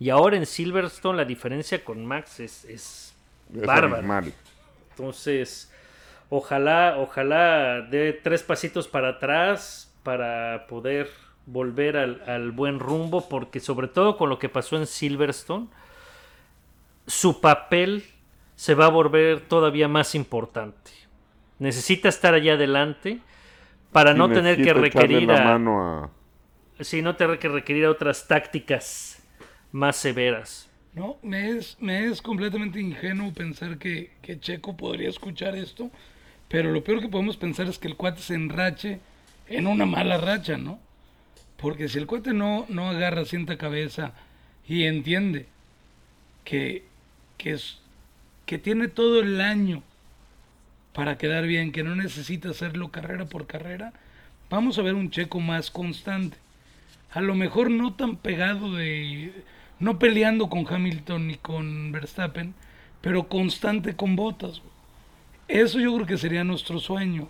[0.00, 3.14] y ahora en Silverstone la diferencia con Max es, es
[3.54, 4.10] es bárbara.
[4.90, 5.72] Entonces,
[6.30, 11.10] ojalá, ojalá dé tres pasitos para atrás para poder
[11.46, 15.68] volver al, al buen rumbo, porque sobre todo con lo que pasó en Silverstone,
[17.06, 18.04] su papel
[18.56, 20.90] se va a volver todavía más importante.
[21.58, 23.20] Necesita estar allá adelante
[23.92, 26.10] para Sí, no tener que requerir la a, mano a...
[26.82, 29.22] sí, no tener que requerir a otras tácticas
[29.72, 30.68] más severas.
[30.94, 35.90] No, me es, me es completamente ingenuo pensar que, que Checo podría escuchar esto,
[36.48, 39.00] pero lo peor que podemos pensar es que el cuate se enrache
[39.48, 40.78] en una mala racha, ¿no?
[41.58, 44.12] Porque si el cuate no, no agarra, sienta cabeza
[44.66, 45.46] y entiende
[46.44, 46.84] que,
[47.36, 47.80] que, es,
[48.46, 49.82] que tiene todo el año
[50.92, 53.92] para quedar bien, que no necesita hacerlo carrera por carrera,
[54.48, 56.38] vamos a ver un Checo más constante.
[57.10, 59.32] A lo mejor no tan pegado de...
[59.78, 62.54] No peleando con Hamilton ni con Verstappen,
[63.02, 64.60] pero constante con Bottas.
[64.60, 64.72] güey.
[65.48, 67.28] Eso yo creo que sería nuestro sueño.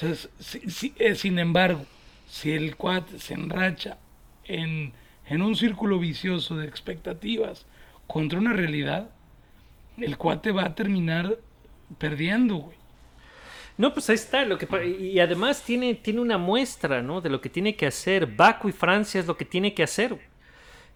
[0.00, 1.84] Eh, sin embargo,
[2.28, 3.98] si el cuate se enracha
[4.44, 4.92] en,
[5.26, 7.66] en un círculo vicioso de expectativas
[8.06, 9.10] contra una realidad,
[10.00, 11.38] el cuate va a terminar
[11.98, 12.78] perdiendo, güey.
[13.78, 14.44] No, pues ahí está.
[14.44, 17.20] Lo que, y además tiene, tiene una muestra, ¿no?
[17.20, 18.26] De lo que tiene que hacer.
[18.26, 20.18] Baku y Francia es lo que tiene que hacer.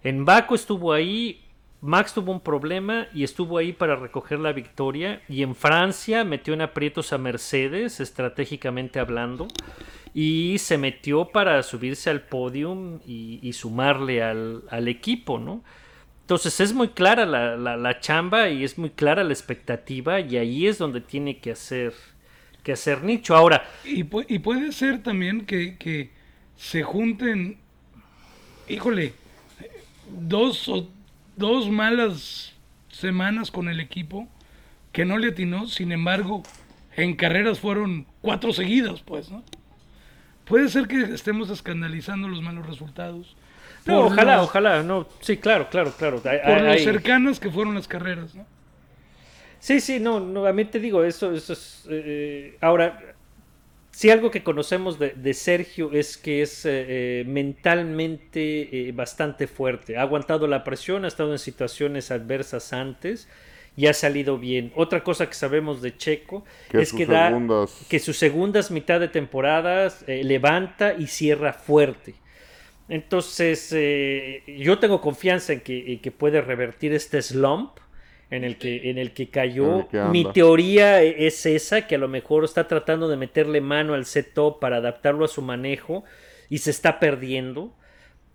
[0.03, 1.45] En Baku estuvo ahí,
[1.79, 5.21] Max tuvo un problema y estuvo ahí para recoger la victoria.
[5.29, 9.47] Y en Francia metió en aprietos a Mercedes, estratégicamente hablando.
[10.13, 15.63] Y se metió para subirse al podium y, y sumarle al, al equipo, ¿no?
[16.23, 20.67] Entonces es muy clara la, la- chamba y es muy clara la expectativa y ahí
[20.67, 21.93] es donde tiene que hacer,
[22.63, 23.35] que hacer nicho.
[23.35, 26.11] Ahora, Y, pu- y puede ser también que, que
[26.55, 27.57] se junten,
[28.69, 29.13] híjole,
[30.09, 30.89] dos o
[31.35, 32.53] dos malas
[32.89, 34.27] semanas con el equipo
[34.91, 36.43] que no le atinó, sin embargo,
[36.95, 39.43] en carreras fueron cuatro seguidas, pues, ¿no?
[40.45, 43.35] Puede ser que estemos escandalizando los malos resultados.
[43.85, 46.21] No, ojalá, los- ojalá, no, sí, claro, claro, claro.
[46.25, 48.45] Hay- Por lo hay- cercanas que fueron las carreras, ¿no?
[49.59, 51.85] Sí, sí, no, no, a mí te digo, eso, eso es...
[51.89, 52.99] eh, ahora,
[53.91, 59.47] si algo que conocemos de, de Sergio es que es eh, eh, mentalmente eh, bastante
[59.47, 59.97] fuerte.
[59.97, 63.27] Ha aguantado la presión, ha estado en situaciones adversas antes
[63.77, 64.71] y ha salido bien.
[64.75, 68.99] Otra cosa que sabemos de Checo Que es que da segundas- que sus segundas mitad
[68.99, 72.15] de temporadas eh, levanta y cierra fuerte.
[72.89, 77.77] Entonces, eh, yo tengo confianza en que, en que puede revertir este slump
[78.29, 79.79] en el que, en el que cayó.
[79.81, 80.11] el que anda.
[80.11, 84.59] Mi teoría es esa, que a lo mejor está tratando de meterle mano al setup
[84.59, 86.03] para adaptarlo a su manejo
[86.49, 87.73] y se está perdiendo.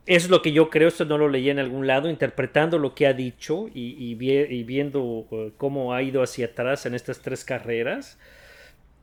[0.07, 2.95] Eso es lo que yo creo, esto no lo leí en algún lado, interpretando lo
[2.95, 6.95] que ha dicho y, y vie- y viendo eh, cómo ha ido hacia atrás en
[6.95, 8.19] estas tres carreras.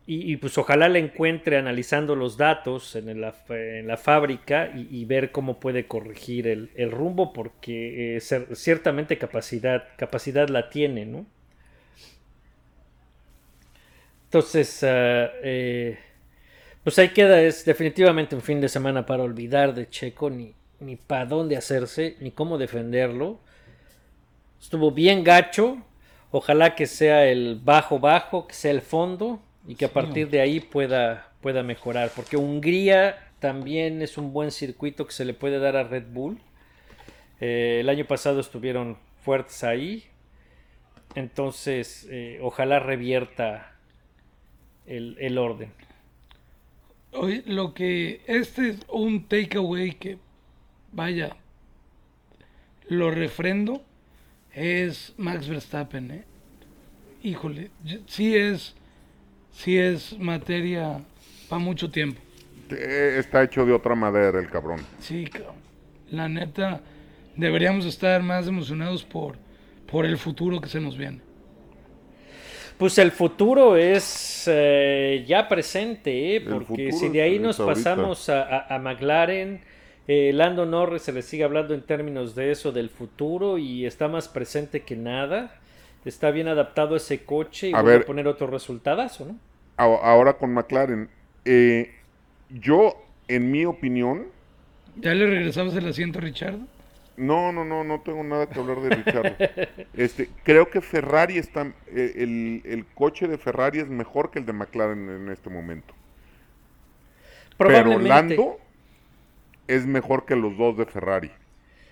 [0.08, 5.32] Y, pues ojalá la encuentre analizando los datos en la, en la fábrica y, ver
[5.32, 11.26] cómo puede corregir el, el rumbo porque eh, ciertamente capacidad, capacidad la tiene, ¿no?
[14.26, 15.98] Entonces, ah, eh,
[16.84, 20.98] pues ahí queda, es definitivamente un fin de semana para olvidar de Checo, ni, ni
[20.98, 23.40] para dónde hacerse, ni cómo defenderlo.
[24.62, 25.78] Estuvo bien gacho,
[26.30, 30.42] ojalá que sea el bajo bajo, que sea el fondo y que a partir de
[30.42, 35.60] ahí pueda, pueda mejorar, porque Hungría también es un buen circuito que se le puede
[35.60, 36.40] dar a Red Bull.
[37.40, 40.04] Eh, el año pasado estuvieron fuertes ahí,
[41.16, 43.76] entonces eh, ojalá revierta
[44.86, 45.72] el, el orden.
[47.12, 50.18] Oye, lo que este es un takeaway que,
[50.92, 51.36] vaya,
[52.88, 53.84] lo refrendo,
[54.54, 56.24] es Max Verstappen, ¿eh?
[57.24, 57.72] Híjole,
[58.08, 58.76] sí es,
[59.56, 61.00] sí es materia
[61.50, 62.20] para mucho tiempo.
[62.70, 64.80] Está hecho de otra madera el cabrón.
[65.00, 65.56] Sí, cabrón.
[66.12, 66.82] La neta,
[67.36, 69.36] deberíamos estar más emocionados por,
[69.92, 71.20] por el futuro que se nos viene.
[72.78, 76.42] Pues el futuro es eh, ya presente, ¿eh?
[76.42, 79.62] porque si de ahí nos pasamos a, a- a McLaren,
[80.08, 84.08] eh, Lando Norris se le sigue hablando en términos de eso, del futuro, y está
[84.10, 85.56] más presente que nada.
[86.06, 89.40] Está bien adaptado ese coche y A a poner otro resultadazo, ¿no?
[89.78, 91.10] Ahora con McLaren.
[91.44, 91.92] eh,
[92.50, 92.96] yo,
[93.28, 94.28] en mi opinión,
[94.96, 96.58] ¿Ya le regresamos el asiento a Richard?
[97.18, 99.38] no, no, no, no tengo nada que hablar de Richard.
[99.94, 104.46] este, creo que Ferrari está, eh, el, el coche de Ferrari es mejor que el
[104.46, 105.96] de McLaren en este momento.
[107.64, 108.08] Pero Probablemente.
[108.08, 108.60] Lando
[109.68, 111.32] es mejor que los dos de Ferrari.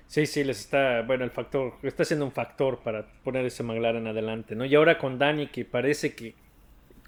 [0.08, 4.06] Sí, sí, les está, bueno, el factor, está siendo un factor para poner ese McLaren
[4.06, 4.64] adelante, ¿no?
[4.66, 6.36] Y ahora con Dani, que parece que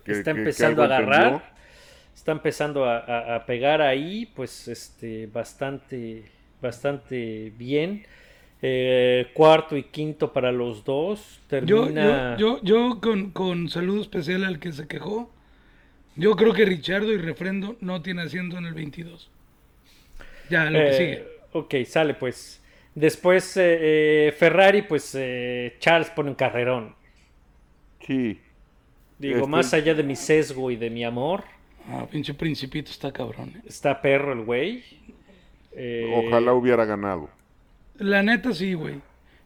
[0.04, 1.44] Que- está que- que empezando a agarrar, entendió.
[2.16, 6.24] está empezando a, a- a pegar ahí, pues, este, bastante,
[6.62, 8.06] bastante bien.
[8.62, 11.40] Eh, cuarto y quinto para los dos.
[11.66, 12.36] Yo, Termina.
[12.38, 15.32] yo, yo, yo con, con saludo especial al que se quejó,
[16.18, 19.30] Yo creo que Richardo y Refrendo no tienen asiento en el 22.
[20.50, 21.28] Ya, lo que Eh, sigue.
[21.52, 22.64] Ok, sale pues.
[22.96, 23.78] Después eh,
[24.30, 26.96] eh, Ferrari, pues eh, Charles pone un carrerón.
[28.00, 28.40] Sí.
[29.20, 31.44] Digo, Este- más allá de mi sesgo y de mi amor,
[31.88, 33.54] Ah, pinche principito está cabrón.
[33.56, 33.62] eh.
[33.68, 34.84] está perro el güey.
[35.74, 37.30] Eh, Ojalá hubiera ganado.
[37.98, 38.96] La neta sí, güey.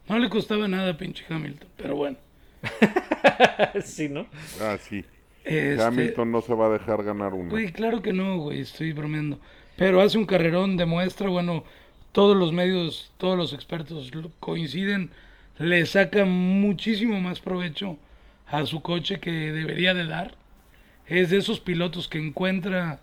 [0.08, 2.16] No le costaba nada a pinche Hamilton, pero bueno.
[3.84, 4.26] sí, ¿no?
[4.60, 5.04] Ah, sí.
[5.44, 7.50] Este, Hamilton no se va a dejar ganar uno.
[7.50, 9.38] Güey, claro que no, güey, estoy bromeando.
[9.76, 11.64] Pero hace un carrerón, demuestra, bueno,
[12.12, 15.10] todos los medios, todos los expertos coinciden,
[15.58, 17.98] le saca muchísimo más provecho
[18.46, 20.34] a su coche que debería de dar.
[21.06, 23.00] Es de esos pilotos que encuentra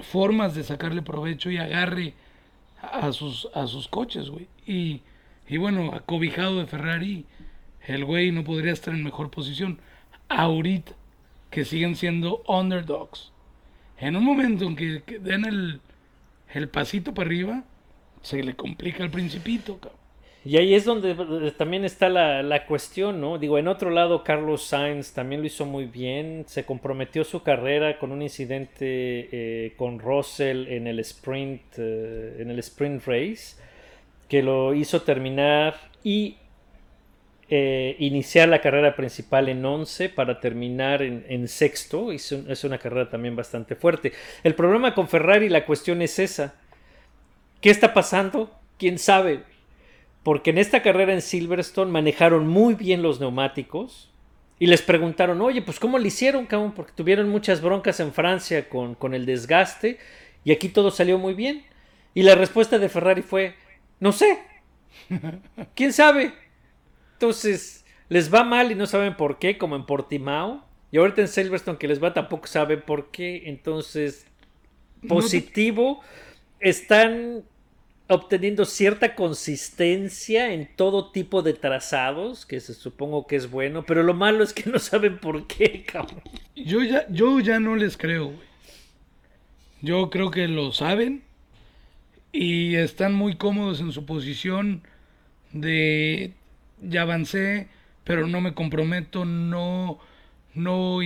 [0.00, 2.14] formas de sacarle provecho y agarre
[2.80, 4.46] a sus, a sus coches, güey.
[4.66, 5.02] Y,
[5.48, 7.26] y bueno, acobijado de Ferrari,
[7.86, 9.80] el güey no podría estar en mejor posición.
[10.28, 10.92] Ahorita,
[11.50, 13.32] que siguen siendo underdogs.
[13.98, 15.80] En un momento en que, que den el,
[16.52, 17.64] el pasito para arriba,
[18.22, 19.78] se le complica al principito.
[20.44, 23.38] Y ahí es donde eh, también está la, la cuestión, ¿no?
[23.38, 26.44] Digo, en otro lado, Carlos Sainz también lo hizo muy bien.
[26.48, 32.50] Se comprometió su carrera con un incidente eh, con Russell en el sprint, eh, en
[32.50, 33.56] el sprint race,
[34.28, 36.36] que lo hizo terminar y
[37.98, 42.10] iniciar la carrera principal en 11 para terminar en, sexto.
[42.10, 44.10] Es, es una carrera también bastante fuerte.
[44.42, 46.54] El problema con Ferrari, la cuestión es esa.
[47.62, 48.50] ¿Qué está pasando?
[48.76, 49.44] ¿Quién sabe?
[50.24, 54.10] Porque en esta carrera en Silverstone manejaron muy bien los neumáticos
[54.58, 56.72] y les preguntaron, oye, pues ¿cómo le hicieron, cabrón?
[56.72, 59.98] Porque tuvieron muchas broncas en Francia con, con el desgaste
[60.44, 61.64] y aquí todo salió muy bien.
[62.14, 63.54] Y la respuesta de Ferrari fue,
[64.00, 64.38] no sé,
[65.74, 66.34] ¿quién sabe?
[67.12, 70.66] Entonces, les va mal y no saben por qué, como en Portimao.
[70.90, 73.44] Y ahorita en Silverstone que les va tampoco saben por qué.
[73.46, 74.26] Entonces,
[75.08, 76.00] positivo,
[76.60, 77.44] están
[78.08, 84.02] obteniendo cierta consistencia en todo tipo de trazados, que se supongo que es bueno, pero
[84.02, 86.22] lo malo es que no saben por qué, cabrón.
[86.54, 88.52] Yo ya, yo ya no les creo, güey.
[89.80, 91.24] Yo creo que lo saben
[92.30, 94.82] y están muy cómodos en su posición
[95.52, 96.32] de
[96.80, 97.68] ya avancé,
[98.04, 99.98] pero no me comprometo, no,
[100.54, 100.98] no,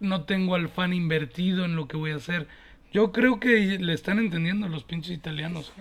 [0.00, 2.48] no tengo al fan invertido en lo que voy a hacer.
[2.92, 5.72] Yo creo que le están entendiendo los pinches italianos.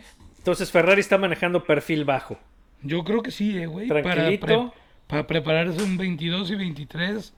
[0.45, 2.37] Entonces Ferrari está manejando perfil bajo.
[2.83, 3.87] Yo creo que sí, eh, güey.
[3.87, 4.45] Para, Tranquilito.
[4.45, 4.71] pre-
[5.07, 7.33] para prepararse un 22 y 23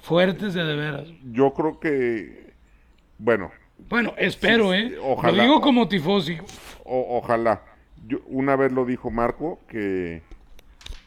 [0.00, 1.08] fuertes de a de veras.
[1.30, 2.52] Yo creo que,
[3.18, 3.52] bueno,
[3.88, 4.98] Bueno, espero, Sí, ¿eh?
[5.00, 5.36] ojalá.
[5.36, 6.38] Lo digo como tifosi.
[6.84, 7.62] o- ojalá.
[8.08, 10.22] Yo, una vez lo dijo Marco, que,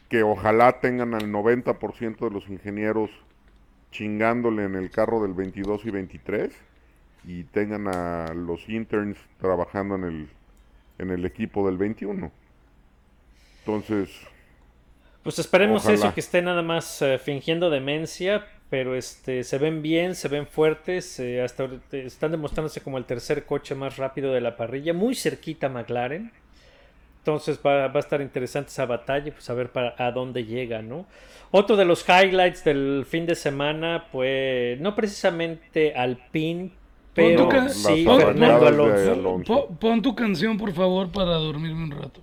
[0.08, 3.10] que ojalá tengan al 90% de los ingenieros
[3.92, 6.50] chingándole en el carro del 22 y 23
[7.26, 10.28] y tengan a los interns trabajando en el,
[10.98, 12.32] en el equipo del 21.
[13.64, 14.10] Entonces,
[15.22, 15.94] Pues esperemos Ojalá.
[15.94, 20.46] eso, que esté nada más eh, fingiendo demencia, pero este se ven bien, se ven
[20.46, 24.94] fuertes, eh, hasta ahorita están demostrándose como el tercer coche más rápido de la parrilla,
[24.94, 26.32] muy cerquita a McLaren.
[27.20, 30.82] Entonces va, va a estar interesante esa batalla, pues a ver para a dónde llega,
[30.82, 31.08] ¿no?
[31.50, 36.75] Otro de los highlights del fin de semana, pues no precisamente Alpine,
[37.16, 38.06] pero sí
[39.80, 42.20] pon tu canción, por favor, para dormirme un rato.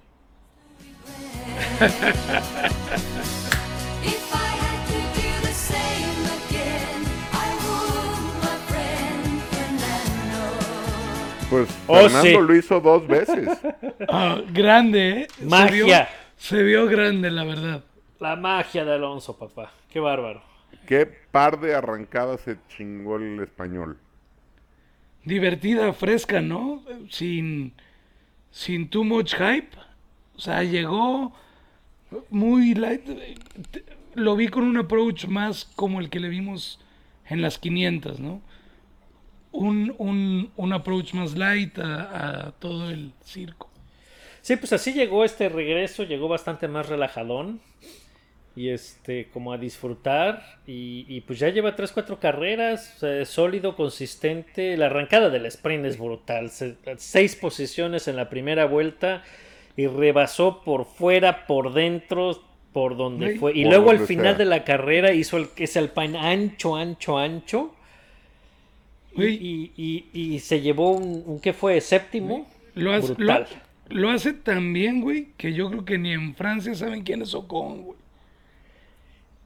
[9.50, 11.48] Fernando.
[11.50, 12.38] pues Oh, Fernando sí.
[12.48, 13.50] lo hizo dos veces.
[14.10, 15.28] Ah, grande, ¿eh?
[15.40, 15.86] Se Magia.
[15.86, 15.96] vio,
[16.38, 17.84] se vio grande, la verdad.
[18.20, 19.72] La magia de Alonso, papá.
[19.90, 20.42] Qué bárbaro.
[20.86, 23.98] Qué par de arrancadas se chingó el español.
[25.26, 26.84] Divertida, fresca, ¿no?
[27.10, 27.74] Sin,
[28.52, 29.70] sin too much hype.
[30.36, 31.34] O sea, llegó
[32.30, 33.08] muy light.
[34.16, 36.80] Lo vi con un approach más como el que le vimos
[37.28, 38.42] en las 500, ¿no?
[39.52, 43.70] Un, un, un approach más light a, a todo el circo.
[44.42, 47.62] Sí, pues así llegó este regreso, llegó bastante más relajadón
[48.56, 53.76] y este como a disfrutar y, y pues ya lleva 3 4 carreras, eh, sólido,
[53.76, 59.24] consistente, la arrancada del sprint es brutal, Se- seis posiciones en la primera vuelta
[59.76, 62.44] y rebasó por fuera, por dentro,
[62.74, 64.34] por donde fue y luego al final sea.
[64.36, 67.74] de la carrera hizo el, ese alpine ancho, ancho, ancho
[69.16, 71.80] Güey, y, y- y se llevó un, un ¿qué fue?
[71.82, 72.48] Séptimo.
[72.74, 73.48] Lo hace, lo, Brutal.
[73.90, 77.36] lo hace tan bien, güey, que yo creo que ni en Francia saben quién es
[77.36, 77.98] Ocon, güey.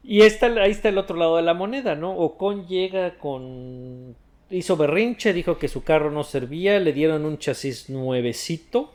[0.02, 2.12] Y está, ahí está el otro lado de la moneda, ¿no?
[2.16, 4.16] Ocon llega con...
[4.50, 8.94] Hizo berrinche, dijo que su carro no servía, le dieron un chasis nuevecito.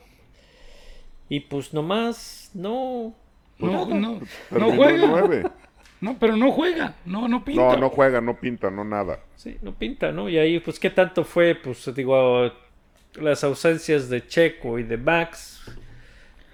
[1.30, 3.14] Y pues nomás, no...
[3.60, 4.20] No, no, Terminó
[4.52, 5.08] no juega.
[5.08, 5.44] nueve.
[6.02, 6.96] No, pero no juega.
[7.06, 7.62] No, no pinta.
[7.62, 9.20] No, no juega, no pinta, no nada.
[9.36, 10.28] Sí, no pinta, ¿no?
[10.28, 11.56] Y ahí, pues, ¿qué tanto fue?
[11.56, 12.52] Pues, digo,
[13.16, 15.62] las ausencias de Checo y de Max.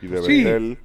[0.02, 0.44] Y de Sí.
[0.44, 0.78] Vettel,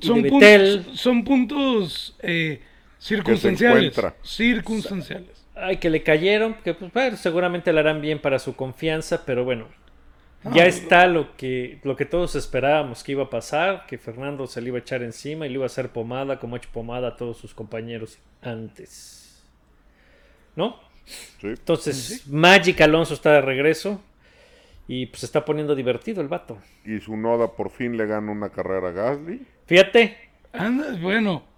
[0.00, 0.84] son, de puntos, Vettel.
[0.96, 2.60] son puntos eh,
[3.04, 3.76] circunstanciales.
[3.76, 4.14] encuentra.
[4.22, 5.44] Circunstanciales.
[5.54, 9.44] Ay, que le cayeron, que pues, bueno, seguramente le harán bien para su confianza, pero
[9.44, 9.68] bueno,
[10.52, 14.60] ya está lo que, lo que todos esperábamos que iba a pasar, que Fernando se
[14.60, 17.08] le iba a echar encima y le iba a hacer pomada como ha hecho pomada
[17.08, 19.42] a todos sus compañeros antes.
[20.56, 20.80] ¿No?
[21.40, 21.48] sí.
[21.48, 24.00] Entonces, Magic Alonso está de regreso
[24.86, 26.58] y pues se está poniendo divertido el vato.
[26.84, 29.46] Y su Noda por fin le gana una carrera a Gasly.
[29.66, 30.16] Fíjate,
[30.52, 31.53] Anda, bueno.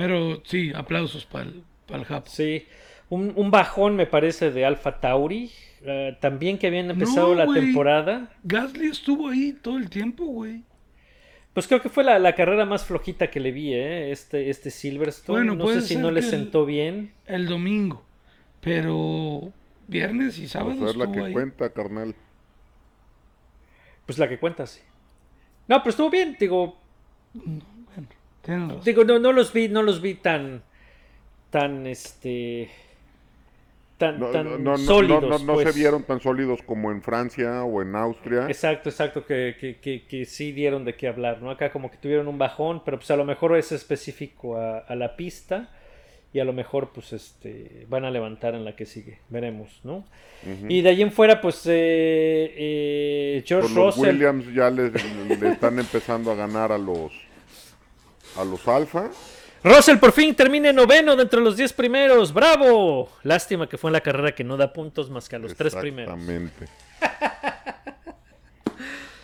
[0.00, 2.26] Pero sí, aplausos para el Jap.
[2.26, 2.64] sí,
[3.08, 5.50] un, un bajón me parece de Alpha Tauri,
[5.82, 8.32] eh, también que habían empezado No, la temporada.
[8.44, 10.62] Gasly estuvo ahí todo el tiempo, güey.
[11.52, 14.12] Pues creo que fue la, la carrera más flojita que le vi, ¿eh?
[14.12, 15.38] Este, este Silverstone.
[15.40, 17.12] Bueno, no sé si no le el- sentó bien.
[17.26, 18.04] El domingo.
[18.60, 19.52] Pero
[19.88, 21.32] viernes y sábado Pues es la que ahí.
[21.32, 22.14] cuenta, carnal.
[24.06, 24.80] Pues la que cuenta, sí.
[25.68, 26.78] No, pero estuvo bien, digo,
[27.32, 27.62] Tienes
[28.84, 30.62] digo, no, no los vi, no los vi tan,
[31.50, 32.70] tan, este,
[33.98, 35.22] tan, No, tan no, no, sólidos.
[35.22, 35.72] no, no, no pues.
[35.72, 38.46] se vieron tan sólidos como en Francia o en Austria.
[38.48, 41.50] Exacto, exacto, que, que, que, que sí dieron de qué hablar, ¿no?
[41.50, 44.94] Acá como que tuvieron un bajón, pero pues a lo mejor es específico a, a
[44.96, 45.68] la pista
[46.32, 50.04] y a lo mejor pues este van a levantar en la que sigue, veremos, ¿no?
[50.68, 54.90] Y de ahí en fuera pues eh, eh, George Pues los Russell, Williams ya le,
[54.90, 57.12] le están empezando a ganar a los
[58.36, 59.10] a los Alfa.
[59.62, 63.92] Russell por fin termina noveno dentro de los 10 primeros, bravo, lástima que fue en
[63.92, 66.14] la carrera que no da puntos más que a los tres primeros.
[66.18, 66.66] Exactamente.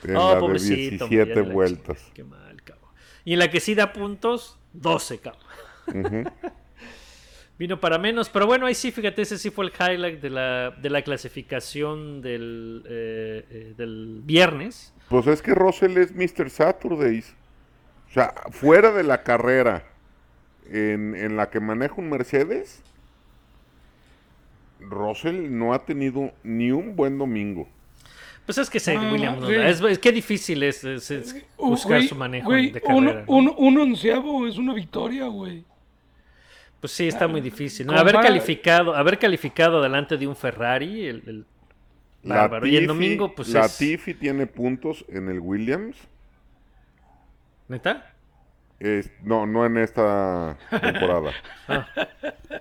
[0.04, 2.10] En Oh, la de pobrecito, hombre, 17 ya de la vueltas.
[2.14, 2.90] Qué mal, cabrón.
[3.24, 6.32] Y en la que sí da puntos, 12, cabrón.
[7.58, 10.70] Vino para menos, pero bueno, ahí sí, fíjate, ese sí fue el highlight de la,
[10.70, 14.92] de la clasificación del, eh, eh, del viernes.
[15.08, 16.50] Pues es que Russell es Mr.
[16.50, 17.34] Saturdays.
[18.08, 19.84] O sea, fuera de la carrera
[20.70, 22.82] en, en la que maneja un Mercedes,
[24.80, 27.68] Russell no ha tenido ni un buen domingo.
[28.44, 28.94] Pues es que Ah,
[29.40, 29.54] no sí.
[29.54, 33.24] Es, es que difícil es, es- es buscar güey, su manejo güey, de un, carrera.
[33.26, 33.32] ¿no?
[33.34, 35.64] un, un onceavo es una victoria, güey.
[36.80, 37.86] Pues sí, está muy difícil.
[37.86, 37.94] ¿no?
[37.98, 41.46] Haber calificado, haber calificado delante de un Ferrari, el, el
[42.22, 42.66] bárbaro.
[42.66, 43.54] Y el domingo, pues es.
[43.54, 45.96] Latifi tiene puntos en el Williams.
[47.68, 48.12] ¿Neta?
[48.78, 51.32] Es- no, no en esta temporada.
[51.68, 51.86] Ah.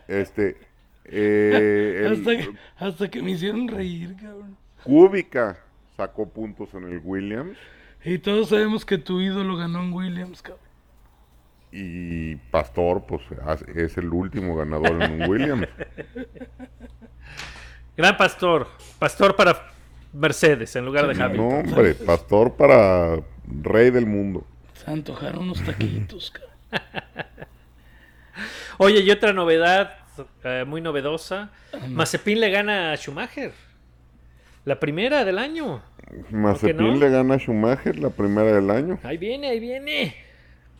[0.08, 0.58] Este.
[1.06, 4.56] eh, el- Hasta, que, hasta que me hicieron reír, cabrón.
[4.84, 5.58] Kubica
[5.98, 7.58] sacó puntos en el Williams.
[8.04, 10.64] Y todos sabemos que tu ídolo ganó en Williams, cabrón.
[11.72, 13.22] Y Pastor, pues
[13.76, 15.68] es el último ganador en un Williams.
[17.98, 18.68] Gran pastor.
[19.00, 19.72] Pastor para
[20.14, 21.68] Mercedes en lugar de No, Hamilton.
[21.70, 23.20] hombre, Pastor para
[23.62, 24.46] rey del mundo.
[24.86, 26.32] Se antojaron unos taquitos.
[28.78, 29.98] Oye, y otra novedad
[30.44, 31.50] eh, muy novedosa.
[31.90, 33.52] Mazepin le gana a Schumacher.
[34.66, 35.82] La primera del año.
[36.30, 36.96] Mazepin no?
[36.96, 39.00] le gana a Schumacher la primera del año.
[39.04, 40.16] Ahí viene, ahí viene.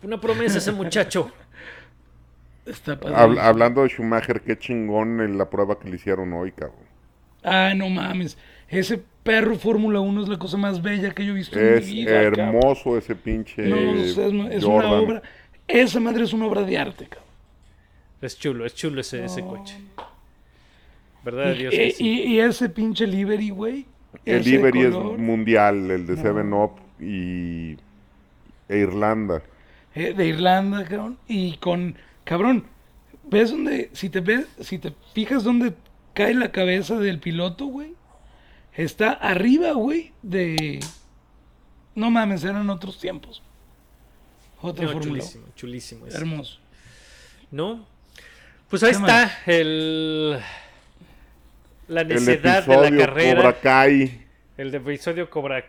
[0.02, 1.30] Una promesa ese muchacho.
[2.66, 2.98] Está.
[3.00, 6.84] Habl- hablando de Schumacher, qué chingón en la prueba que le hicieron hoy, cabrón.
[7.42, 8.36] Ah, no mames.
[8.68, 11.86] Ese perro Fórmula 1 es la cosa más bella que yo he visto en Es
[11.86, 12.22] mi vida.
[12.22, 12.40] cabrón.
[12.56, 15.22] hermoso ese pinche No, es, es una obra.
[15.68, 17.26] Esa madre es una obra de arte, cabrón.
[18.22, 19.76] Es chulo, es chulo ese, ese coche.
[21.24, 22.04] ¿Verdad Y, Dios que y- sí?
[22.04, 23.86] y- y ese pinche livery, güey.
[24.24, 27.72] El ese Liberty es mundial, el de Seven Up y
[28.68, 29.42] e Irlanda.
[29.94, 31.18] eh, de Irlanda, cabrón.
[31.28, 32.64] Y con, cabrón,
[33.24, 35.74] ¿ves dónde, si te ves, si te fijas dónde
[36.14, 37.92] cae la cabeza del piloto, güey?
[38.76, 40.80] Está arriba, güey, de...
[41.94, 43.42] No mames, eran otros tiempos.
[44.60, 45.20] Otra No, fórmula.
[45.22, 46.06] chulísimo, chulísimo.
[46.06, 46.16] ese.
[46.18, 46.58] Hermoso.
[47.50, 47.86] ¿No?
[48.68, 50.38] Pues ahí ¿Qué está el
[51.88, 53.36] la El necesidad de la episodio carrera.
[53.36, 54.26] Cobra Kai,
[54.58, 55.64] El de episodio Cobra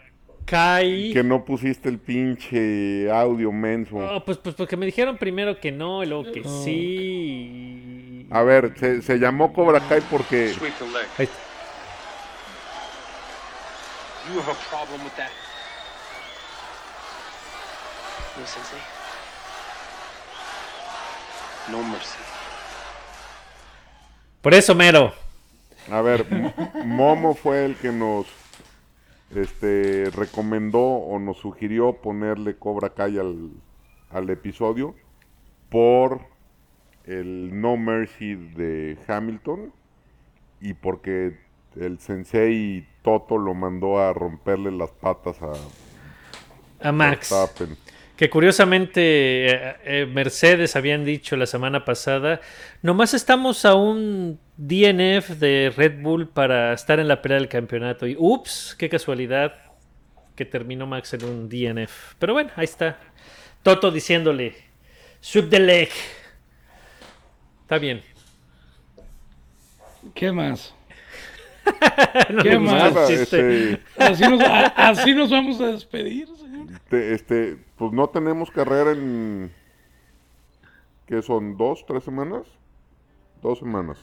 [0.45, 1.13] Kai.
[1.13, 3.97] que no pusiste el pinche audio menso.
[3.97, 8.25] Oh, pues, pues porque me dijeron primero que no y luego que sí.
[8.31, 10.53] A ver, se, se llamó Cobra Kai porque.
[11.17, 11.46] Ahí está.
[14.33, 15.31] You have a problem with that.
[18.37, 18.79] No, Sensei.
[21.71, 22.17] No mercy.
[24.41, 25.13] Por eso, mero.
[25.89, 26.25] A ver,
[26.85, 28.27] Momo fue el que nos
[29.33, 33.51] este, recomendó o nos sugirió ponerle Cobra Kai al,
[34.09, 34.95] al episodio
[35.69, 36.19] por
[37.05, 39.73] el No Mercy de Hamilton
[40.59, 45.53] y porque el sensei Toto lo mandó a romperle las patas a
[46.87, 47.29] A Max.
[47.29, 47.77] Verstappen.
[48.15, 52.41] Que curiosamente eh, eh, Mercedes habían dicho la semana pasada,
[52.81, 58.07] nomás estamos a un DNF de Red Bull para estar en la pelea del campeonato.
[58.07, 59.53] Y ups, qué casualidad
[60.35, 62.15] que terminó Max en un DNF.
[62.17, 62.97] Pero bueno, ahí está.
[63.61, 64.55] Toto diciéndole,
[65.19, 65.89] sweep the leg.
[67.61, 68.01] Está bien.
[70.15, 70.73] ¿Qué más?
[72.29, 72.73] No ¿Qué más?
[72.73, 73.71] el Nada, chiste.
[73.73, 76.67] este, Así nos, a- así nos vamos a despedir, señor.
[76.89, 79.51] te- este, pues no tenemos carrera en
[81.05, 81.55] ¿qué son?
[81.57, 82.43] ¿Dos, tres semanas?
[83.41, 83.97] Dos semanas.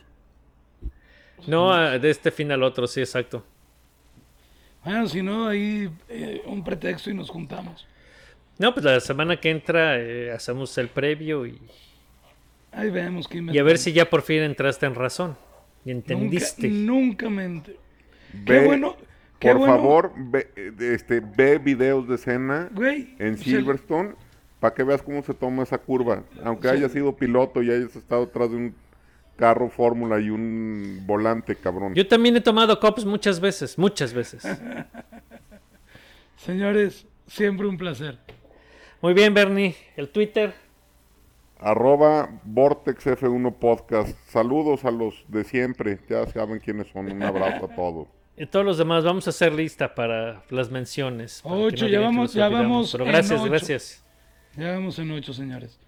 [1.46, 3.44] No, ah, de este fin al otro, sí, exacto.
[4.84, 7.86] Bueno, si no, ahí eh, un pretexto y nos juntamos.
[8.58, 11.60] No, pues la semana que entra eh, hacemos el previo y,
[12.72, 15.36] Ahí vemos quién y a ver si ya por fin entraste en razón.
[15.84, 16.68] Y entendiste.
[16.68, 17.76] Nunca, nunca me enter-
[18.46, 18.96] Qué bueno.
[19.38, 19.74] Qué por bueno.
[19.76, 24.14] favor, ve, eh, este, ve videos de escena Güey, en Silverstone
[24.60, 26.22] para que veas cómo se toma esa curva.
[26.42, 28.74] Aunque hayas sido piloto y hayas estado atrás de un
[29.36, 31.94] carro fórmula y un volante, cabrón.
[31.94, 34.42] Yo también he tomado cops muchas veces, muchas veces.
[36.36, 38.18] Señores, siempre un placer.
[39.02, 39.76] Muy bien, Bernie.
[39.96, 40.54] El Twitter.
[41.64, 44.16] Arroba Vortex F1 Podcast.
[44.28, 45.98] Saludos a los de siempre.
[46.08, 47.10] Ya saben quiénes son.
[47.10, 48.08] Un abrazo a todos.
[48.36, 51.40] Y todos los demás, vamos a hacer lista para las menciones.
[51.42, 53.48] para Ocho, ya digan que vamos- ya vamos Pero gracias, ocho.
[53.48, 54.04] gracias.
[54.56, 55.78] Ya vamos en ocho, señores.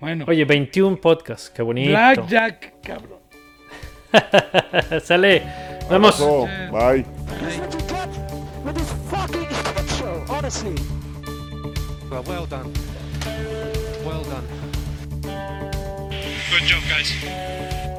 [0.00, 1.90] Bueno, Oye, 21 podcasts, qué bonito.
[1.90, 3.18] Blackjack, cabrón.
[5.02, 5.42] Sale.
[5.90, 6.18] Vamos.
[6.18, 6.46] Abrazo.
[6.72, 7.04] Bye.
[12.10, 12.72] Well, well done.
[14.06, 14.67] Well done.
[16.50, 17.97] Good job, guys.